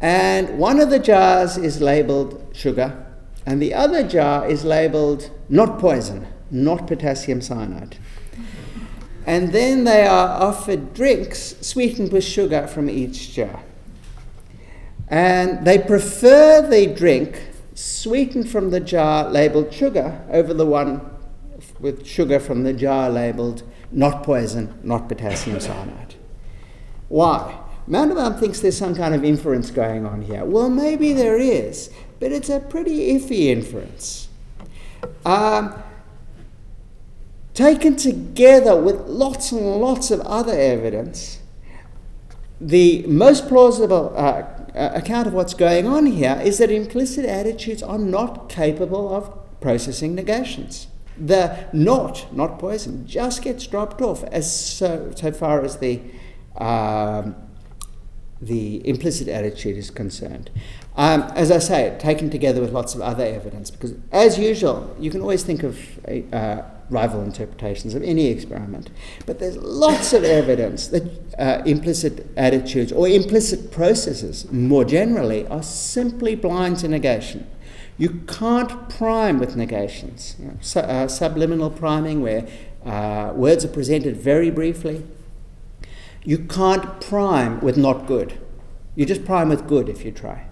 [0.00, 3.06] And one of the jars is labeled sugar,
[3.46, 7.96] and the other jar is labeled not poison, not potassium cyanide.
[9.26, 13.62] And then they are offered drinks sweetened with sugar from each jar.
[15.08, 17.40] And they prefer the drink
[17.74, 21.10] sweetened from the jar labeled sugar over the one
[21.80, 23.62] with sugar from the jar labeled
[23.94, 26.16] not poison, not potassium cyanide.
[27.08, 27.60] Why?
[27.88, 30.44] Mandelbaum thinks there's some kind of inference going on here.
[30.44, 34.28] Well, maybe there is, but it's a pretty iffy inference.
[35.24, 35.74] Um,
[37.52, 41.40] taken together with lots and lots of other evidence,
[42.60, 44.42] the most plausible uh,
[44.74, 50.14] account of what's going on here is that implicit attitudes are not capable of processing
[50.14, 50.88] negations.
[51.16, 56.00] The not, not poison, just gets dropped off as so, so far as the
[56.56, 57.36] um,
[58.40, 60.50] the implicit attitude is concerned.
[60.96, 65.10] Um, as I say, taken together with lots of other evidence, because as usual, you
[65.10, 65.78] can always think of
[66.32, 68.90] uh, rival interpretations of any experiment,
[69.26, 75.62] but there's lots of evidence that uh, implicit attitudes or implicit processes more generally are
[75.62, 77.46] simply blind to negation.
[77.96, 80.36] You can't prime with negations.
[80.38, 82.46] You know, su- uh, subliminal priming, where
[82.84, 85.04] uh, words are presented very briefly,
[86.24, 88.38] you can't prime with not good.
[88.96, 90.46] You just prime with good if you try.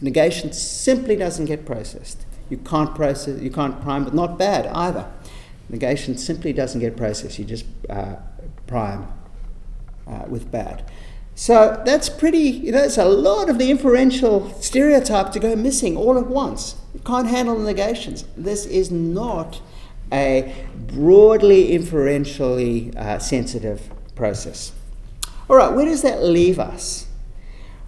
[0.00, 2.26] Negation simply doesn't get processed.
[2.50, 3.40] You can't process.
[3.40, 5.10] You can't prime with not bad either.
[5.68, 7.38] Negation simply doesn't get processed.
[7.38, 8.16] You just uh,
[8.66, 9.08] prime
[10.06, 10.90] uh, with bad.
[11.34, 12.38] So that's pretty.
[12.38, 16.76] You know, that's a lot of the inferential stereotype to go missing all at once.
[16.94, 18.24] You can't handle negations.
[18.36, 19.60] This is not
[20.12, 24.72] a broadly inferentially uh, sensitive process.
[25.48, 27.06] All right, where does that leave us?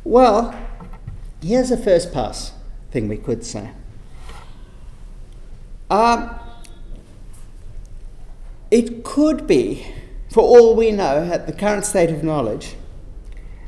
[0.03, 0.55] Well,
[1.43, 2.53] here's a first pass
[2.91, 3.71] thing we could say.
[5.89, 6.35] Um,
[8.71, 9.87] it could be,
[10.31, 12.75] for all we know, at the current state of knowledge,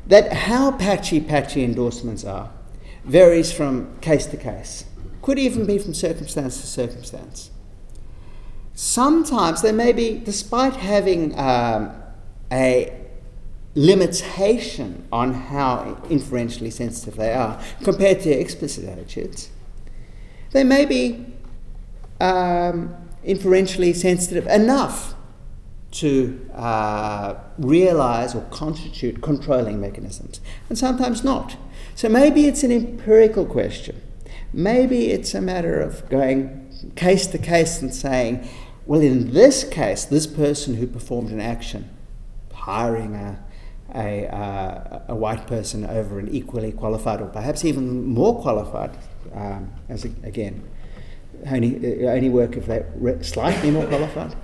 [0.09, 2.51] that how patchy patchy endorsements are
[3.05, 4.85] varies from case to case.
[5.21, 7.51] Could even be from circumstance to circumstance.
[8.73, 11.91] Sometimes they may be, despite having um,
[12.51, 12.95] a
[13.75, 19.49] limitation on how inferentially sensitive they are compared to explicit attitudes.
[20.51, 21.25] They may be
[22.19, 25.13] um, inferentially sensitive enough
[25.91, 31.57] to uh, realize or constitute controlling mechanisms, and sometimes not.
[31.95, 34.01] So maybe it's an empirical question.
[34.53, 38.47] Maybe it's a matter of going case to case and saying,
[38.85, 41.89] well, in this case, this person who performed an action,
[42.51, 43.39] hiring a
[43.95, 48.91] a, uh, a white person over an equally qualified or perhaps even more qualified,
[49.33, 50.67] um, as a, again,
[51.47, 54.35] only, uh, only work if they're slightly more qualified,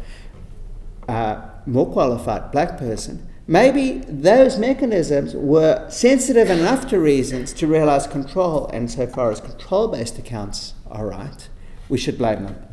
[1.07, 8.07] uh, more qualified black person, maybe those mechanisms were sensitive enough to reasons to realize
[8.07, 11.49] control, and so far as control based accounts are right,
[11.89, 12.67] we should blame them.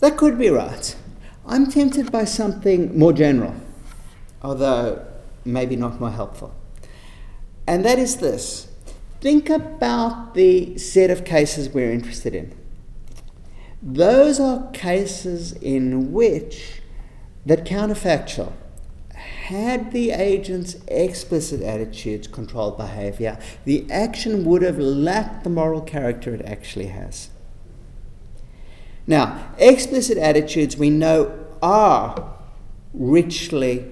[0.00, 0.94] That could be right.
[1.44, 3.54] I'm tempted by something more general
[4.42, 5.04] although
[5.44, 6.54] maybe not more helpful.
[7.66, 8.68] And that is this
[9.20, 12.57] think about the set of cases we're interested in.
[13.82, 16.82] Those are cases in which
[17.46, 18.52] that counterfactual
[19.48, 26.34] had the agent's explicit attitudes controlled behavior, the action would have lacked the moral character
[26.34, 27.30] it actually has.
[29.06, 32.36] Now, explicit attitudes we know are
[32.92, 33.86] richly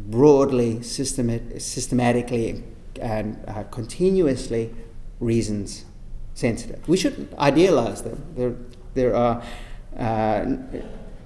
[0.00, 2.64] broadly, systemat- systematically,
[3.00, 4.74] and uh, continuously
[5.20, 5.84] reasons
[6.34, 6.88] sensitive.
[6.88, 8.24] We shouldn't idealize them.
[8.34, 8.56] There,
[8.98, 9.42] there are,
[9.96, 10.56] uh,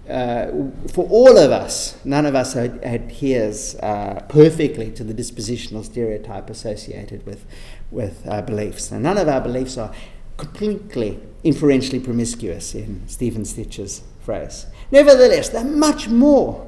[0.09, 0.47] uh,
[0.93, 6.51] for all of us, none of us ad- adheres uh, perfectly to the dispositional stereotype
[6.51, 7.47] associated with,
[7.91, 8.93] with uh, beliefs.
[8.93, 9.93] And none of our beliefs are
[10.37, 14.67] completely inferentially promiscuous, in Stephen Stich's phrase.
[14.91, 16.67] Nevertheless, they're much more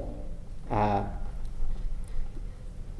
[0.70, 1.04] uh,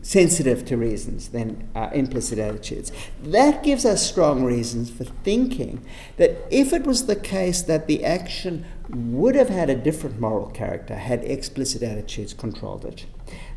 [0.05, 2.93] sensitive to reasons than uh, implicit attitudes.
[3.23, 5.83] That gives us strong reasons for thinking
[6.19, 10.49] that if it was the case that the action would have had a different moral
[10.51, 13.07] character had explicit attitudes controlled it,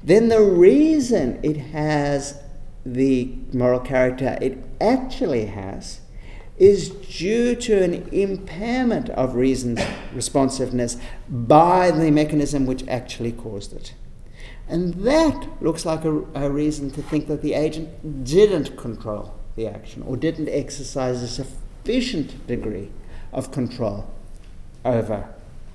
[0.01, 2.41] then the reason it has
[2.85, 5.99] the moral character it actually has
[6.57, 9.81] is due to an impairment of reason's
[10.13, 10.95] responsiveness
[11.29, 13.93] by the mechanism which actually caused it.
[14.69, 19.67] And that looks like a, a, reason to think that the agent didn't control the
[19.67, 22.89] action or didn't exercise a sufficient degree
[23.31, 24.13] of control
[24.83, 25.33] over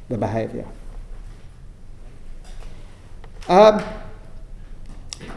[0.09, 0.67] the behavior.
[3.49, 3.83] Um,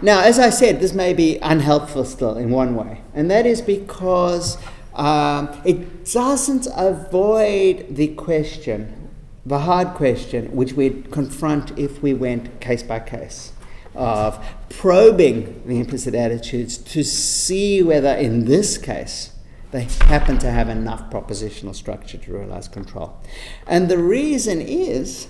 [0.02, 3.62] now, as I said, this may be unhelpful still in one way, and that is
[3.62, 4.58] because
[4.94, 8.95] um, it doesn't avoid the question,
[9.46, 13.54] the hard question, which we'd confront if we went case by case,
[13.94, 19.32] of probing the implicit attitudes to see whether, in this case,
[19.72, 23.18] they happen to have enough propositional structure to realize control.
[23.68, 25.28] And the reason is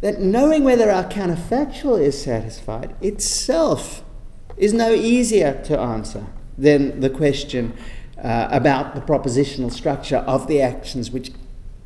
[0.00, 4.04] that knowing whether our counterfactual is satisfied itself
[4.56, 6.26] is no easier to answer
[6.56, 7.76] than the question
[8.22, 11.30] uh, about the propositional structure of the actions which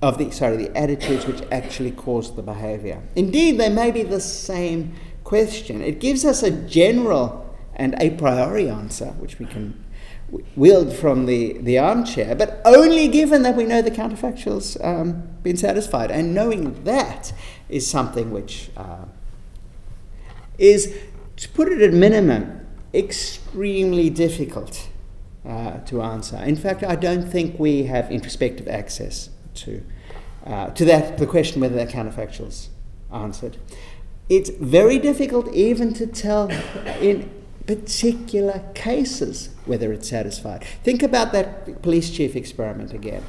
[0.03, 3.01] of the sorry the attitudes which actually cause the behavior.
[3.15, 5.81] Indeed they may be the same question.
[5.81, 9.83] It gives us a general and a priori answer which we can
[10.57, 15.57] wield from the, the armchair but only given that we know the counterfactual's um, been
[15.57, 16.11] satisfied.
[16.11, 17.33] And knowing that
[17.69, 19.05] is something which uh,
[20.59, 20.95] is
[21.37, 24.89] to put it at minimum extremely difficult
[25.47, 26.37] uh, to answer.
[26.37, 29.83] In fact, I don't think we have introspective access to,
[30.47, 32.71] uh, to that, the question whether that counterfactual's
[33.13, 33.59] answered.
[34.29, 36.51] It's very difficult even to tell
[37.01, 37.31] in
[37.67, 40.65] particular cases whether it's satisfied.
[40.83, 43.25] Think about that police chief experiment again.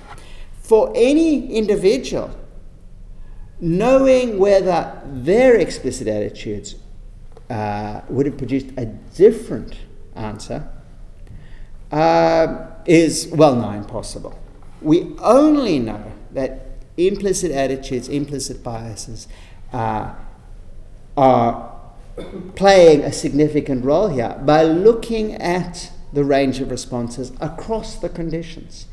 [0.61, 2.31] For any individual,
[3.59, 6.75] knowing whether their explicit attitudes
[7.49, 9.77] uh, would have produced a different
[10.15, 10.67] answer
[11.91, 14.39] uh, is well nigh impossible.
[14.81, 16.67] We only know that
[16.97, 19.27] implicit attitudes, implicit biases
[19.71, 20.13] uh,
[21.17, 21.71] are
[22.55, 28.85] playing a significant role here by looking at the range of responses across the conditions.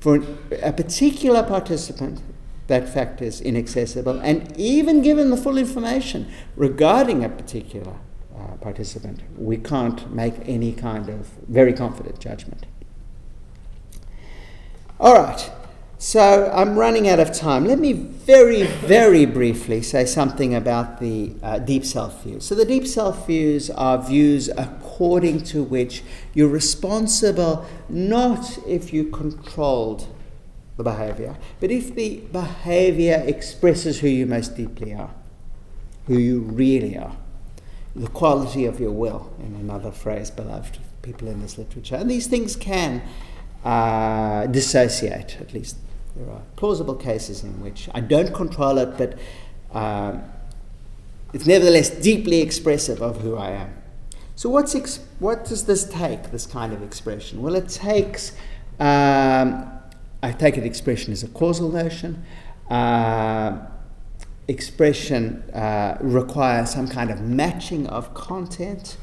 [0.00, 0.22] For
[0.62, 2.20] a particular participant,
[2.66, 7.94] that fact is inaccessible, and even given the full information regarding a particular
[8.36, 9.20] uh, participant.
[9.36, 12.66] We can't make any kind of very confident judgment.
[14.98, 15.50] All right,
[15.98, 17.66] so I'm running out of time.
[17.66, 22.44] Let me very, very briefly say something about the uh, deep self views.
[22.44, 29.04] So, the deep self views are views according to which you're responsible not if you
[29.04, 30.08] controlled
[30.76, 35.14] the behavior, but if the behavior expresses who you most deeply are,
[36.06, 37.16] who you really are
[37.96, 41.94] the quality of your will, in another phrase beloved people in this literature.
[41.96, 43.02] And these things can
[43.64, 45.76] uh, dissociate, at least
[46.16, 49.18] there are plausible cases in which I don't control it, but
[49.72, 50.18] uh,
[51.32, 53.74] it's nevertheless deeply expressive of who I am.
[54.36, 57.42] So, what's ex- what does this take, this kind of expression?
[57.42, 58.32] Well, it takes,
[58.78, 59.70] um,
[60.22, 62.24] I take it expression as a causal notion.
[62.70, 63.58] Uh,
[64.46, 68.96] expression uh, requires some kind of matching of content.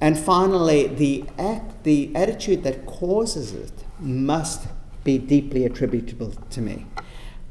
[0.00, 4.66] And finally, the, act, the attitude that causes it must
[5.04, 6.86] be deeply attributable to me.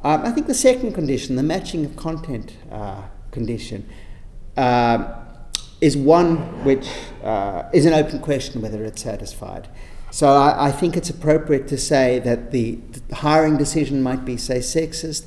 [0.04, 3.88] Um, I think the second condition, the matching of content uh, condition,
[4.58, 5.14] uh,
[5.80, 6.88] is one which
[7.24, 9.68] uh, is an open question whether it's satisfied.
[10.12, 12.76] So I, I, think it's appropriate to say that the,
[13.08, 15.26] the hiring decision might be, say, sexist,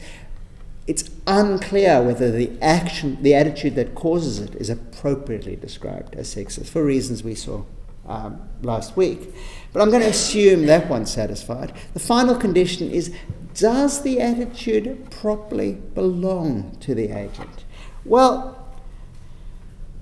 [0.86, 6.66] it's unclear whether the action, the attitude that causes it, is appropriately described as sexist
[6.66, 7.64] for reasons we saw
[8.06, 9.34] um, last week.
[9.72, 11.72] But I'm going to assume that one's satisfied.
[11.94, 13.14] The final condition is
[13.54, 17.64] does the attitude properly belong to the agent?
[18.04, 18.66] Well,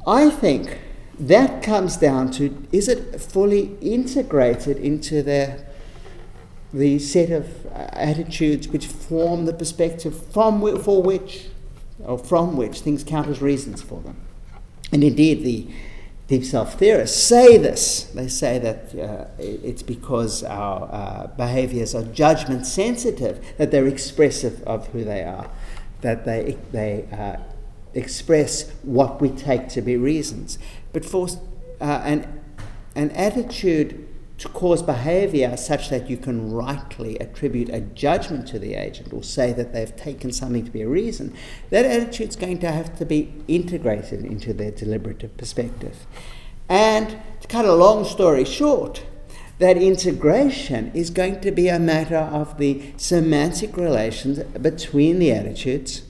[0.06, 0.78] I think
[1.18, 5.68] that comes down to is it fully integrated into their
[6.72, 11.48] the set of uh, attitudes which form the perspective from for which
[12.02, 14.16] or from which things count as reasons for them.
[14.90, 15.68] And indeed, the
[16.28, 18.04] deep self theorists say this.
[18.04, 24.62] They say that uh, it's because our uh, behaviors are judgment sensitive, that they're expressive
[24.64, 25.50] of who they are,
[26.00, 27.36] that they, they uh,
[27.94, 30.58] express what we take to be reasons.
[30.92, 31.28] But for
[31.80, 32.40] uh, an,
[32.94, 34.08] an attitude
[34.42, 39.22] to cause behavior such that you can rightly attribute a judgment to the agent or
[39.22, 41.32] say that they've taken something to be a reason,
[41.70, 46.08] that attitude is going to have to be integrated into their deliberative perspective.
[46.68, 49.04] And to cut a long story short,
[49.60, 56.02] that integration is going to be a matter of the semantic relations between the attitudes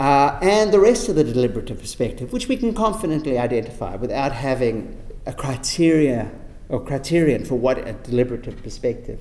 [0.00, 4.96] uh, and the rest of the deliberative perspective, which we can confidently identify without having
[5.26, 6.32] a criteria
[6.68, 9.20] or criterion for what a deliberative perspective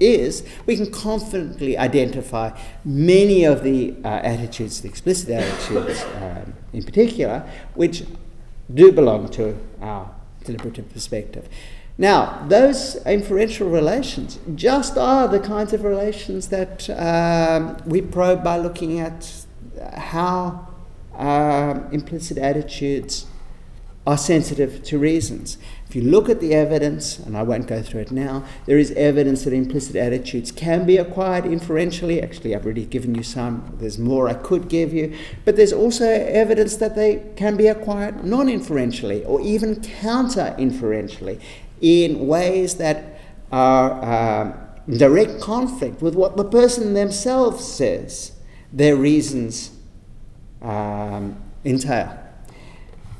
[0.00, 6.82] is, we can confidently identify many of the uh, attitudes, the explicit attitudes um, in
[6.82, 8.04] particular, which
[8.72, 10.10] do belong to our
[10.44, 11.48] deliberative perspective.
[11.98, 18.56] Now, those inferential relations just are the kinds of relations that um, we probe by
[18.58, 19.30] looking at
[19.94, 20.68] how
[21.16, 23.26] um, implicit attitudes
[24.06, 25.58] are sensitive to reasons.
[25.92, 28.92] If you look at the evidence, and I won't go through it now, there is
[28.92, 32.22] evidence that implicit attitudes can be acquired inferentially.
[32.22, 35.14] Actually, I've already given you some, there's more I could give you.
[35.44, 41.38] But there's also evidence that they can be acquired non inferentially or even counter inferentially
[41.82, 43.20] in ways that
[43.50, 44.54] are um,
[44.96, 48.32] direct conflict with what the person themselves says
[48.72, 49.72] their reasons
[50.62, 51.36] um,
[51.66, 52.21] entail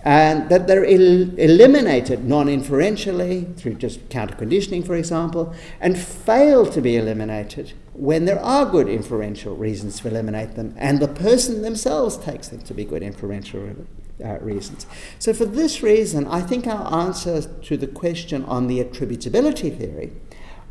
[0.04, 6.66] and that they're el- eliminated non inferentially through just counter conditioning, for example, and fail
[6.66, 11.62] to be eliminated when there are good inferential reasons to eliminate them, and the person
[11.62, 13.86] themselves takes them to be good inferential
[14.24, 14.86] uh, reasons.
[15.18, 20.12] So, for this reason, I think our answer to the question on the attributability theory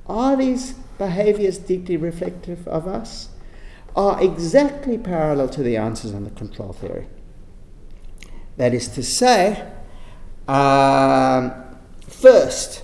[0.07, 3.29] are these behaviors deeply reflective of us?
[3.95, 7.07] are exactly parallel to the answers on the control theory.
[8.57, 9.71] That is to say,
[10.47, 11.53] um,
[12.07, 12.83] first,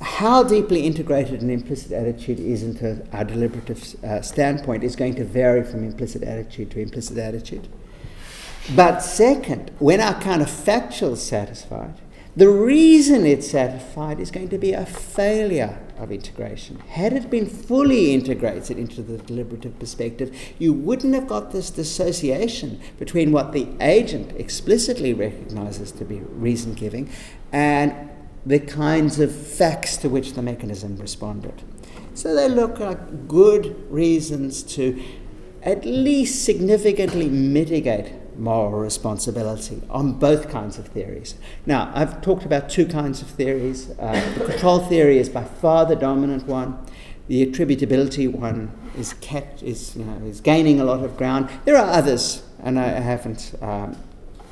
[0.00, 5.24] how deeply integrated an implicit attitude is into our deliberative uh, standpoint is going to
[5.24, 7.68] vary from implicit attitude to implicit attitude.
[8.74, 11.94] But second, when our kind counterfactual is satisfied,
[12.36, 16.78] the reason it's satisfied is going to be a failure of integration.
[16.88, 22.80] Had it been fully integrated into the deliberative perspective, you wouldn't have got this dissociation
[22.98, 27.10] between what the agent explicitly recognizes to be reason giving
[27.52, 28.10] and
[28.44, 31.62] the kinds of facts to which the mechanism responded.
[32.14, 35.02] So they look like good reasons to
[35.62, 41.34] at least significantly mitigate moral responsibility on both kinds of theories.
[41.66, 43.90] Now, I've talked about two kinds of theories.
[43.98, 46.78] Uh, the control theory is by far the dominant one.
[47.28, 51.48] The attributability one is kept, is, you know, is gaining a lot of ground.
[51.64, 53.96] There are others, and I haven't um,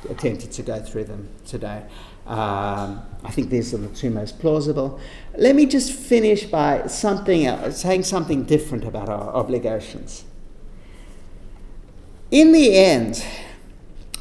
[0.09, 1.83] attempted to go through them today.
[2.27, 4.99] Um, I think these are the two most plausible.
[5.35, 10.23] Let me just finish by something else, saying something different about our obligations.
[12.29, 13.25] In the end,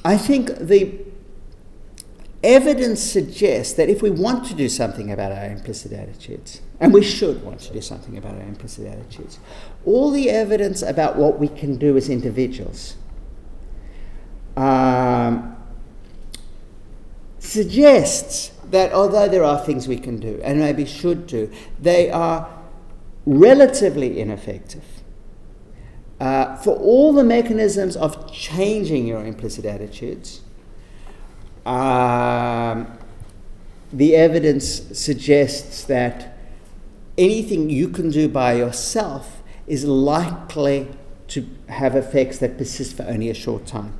[0.04, 0.98] I think the
[2.42, 7.02] evidence suggests that if we want to do something about our implicit attitudes, and we
[7.02, 9.38] should want to do something about our implicit attitudes,
[9.84, 12.96] all the evidence about what we can do as individuals
[14.56, 15.56] um,
[17.38, 22.48] suggests that although there are things we can do and maybe should do, they are
[23.26, 24.99] relatively ineffective
[26.20, 30.42] uh, for all the mechanisms of changing your implicit attitudes,
[31.64, 32.86] um,
[33.92, 34.66] the evidence
[34.98, 36.36] suggests that
[37.16, 40.88] anything you can do by yourself is likely
[41.28, 43.94] to have effects that persist for only a short time.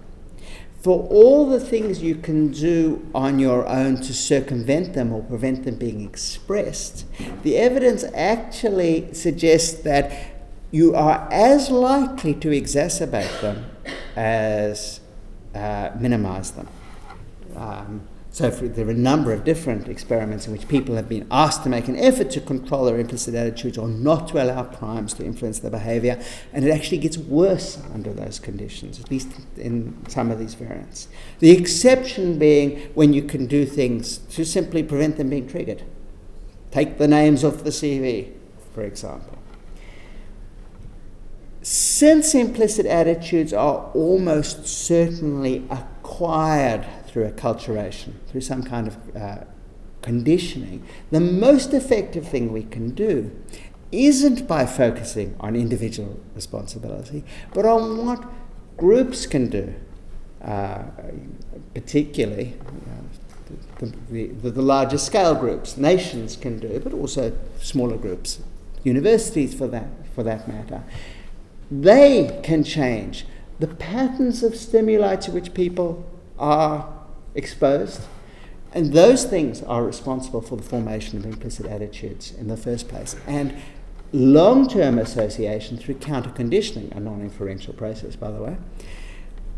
[0.83, 5.65] For all the things you can do on your own to circumvent them or prevent
[5.65, 7.05] them being expressed,
[7.43, 10.40] the evidence actually suggests that
[10.71, 13.67] you are as likely to exacerbate them
[14.17, 15.01] as
[15.55, 16.69] uh, minimize them.
[17.57, 18.03] Um,
[18.33, 21.65] so for, there are a number of different experiments in which people have been asked
[21.65, 25.25] to make an effort to control their implicit attitudes or not to allow primes to
[25.25, 30.31] influence their behavior, and it actually gets worse under those conditions, at least in some
[30.31, 31.09] of these variants.
[31.41, 35.83] The exception being when you can do things to simply prevent them being triggered.
[36.71, 38.33] Take the names off the CV,
[38.73, 39.40] for example.
[41.63, 49.45] Since implicit attitudes are almost certainly acquired through acculturation, through some kind of uh,
[50.01, 53.31] conditioning, the most effective thing we can do
[53.93, 58.25] isn't by focusing on individual responsibility, but on what
[58.79, 59.75] groups can do,
[60.43, 60.85] uh,
[61.75, 62.55] particularly
[63.79, 68.41] the, the, the, the larger scale groups, nations can do, but also smaller groups,
[68.83, 70.83] universities for that, for that matter
[71.71, 73.27] they can change
[73.59, 76.05] the patterns of stimuli to which people
[76.39, 76.93] are
[77.35, 78.03] exposed.
[78.73, 83.17] And those things are responsible for the formation of implicit attitudes in the first place.
[83.27, 83.55] And
[84.13, 88.57] long term association through counter conditioning, a non inferential process, by the way,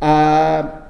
[0.00, 0.80] uh,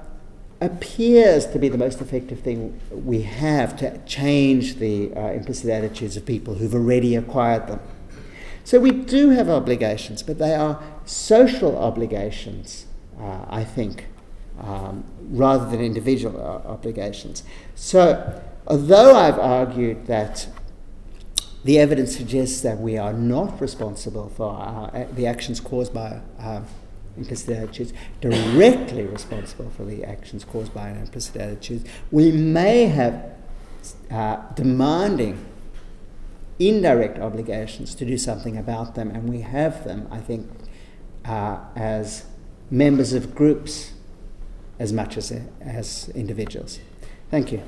[0.61, 6.17] appears to be the most effective thing we have to change the uh, implicit attitudes
[6.17, 7.81] of people who've already acquired them.
[8.65, 12.87] So we do have obligations, but they are social obligations,
[13.21, 14.07] uh, I think,
[14.61, 17.43] um, rather than individual uh, obligations.
[17.75, 20.47] So, although I've argued that
[21.65, 26.63] the evidence suggests that we are not responsible for our, the actions caused by uh,
[27.17, 33.33] implicit attitudes, directly responsible for the actions caused by implicit we may have
[34.11, 35.45] uh, demanding
[36.69, 40.51] indirect obligations to do something about them, and we have them, I think,
[41.25, 42.27] uh, as
[42.71, 43.93] members of groups
[44.79, 46.81] as much as, as individuals.
[47.31, 47.63] Thank you.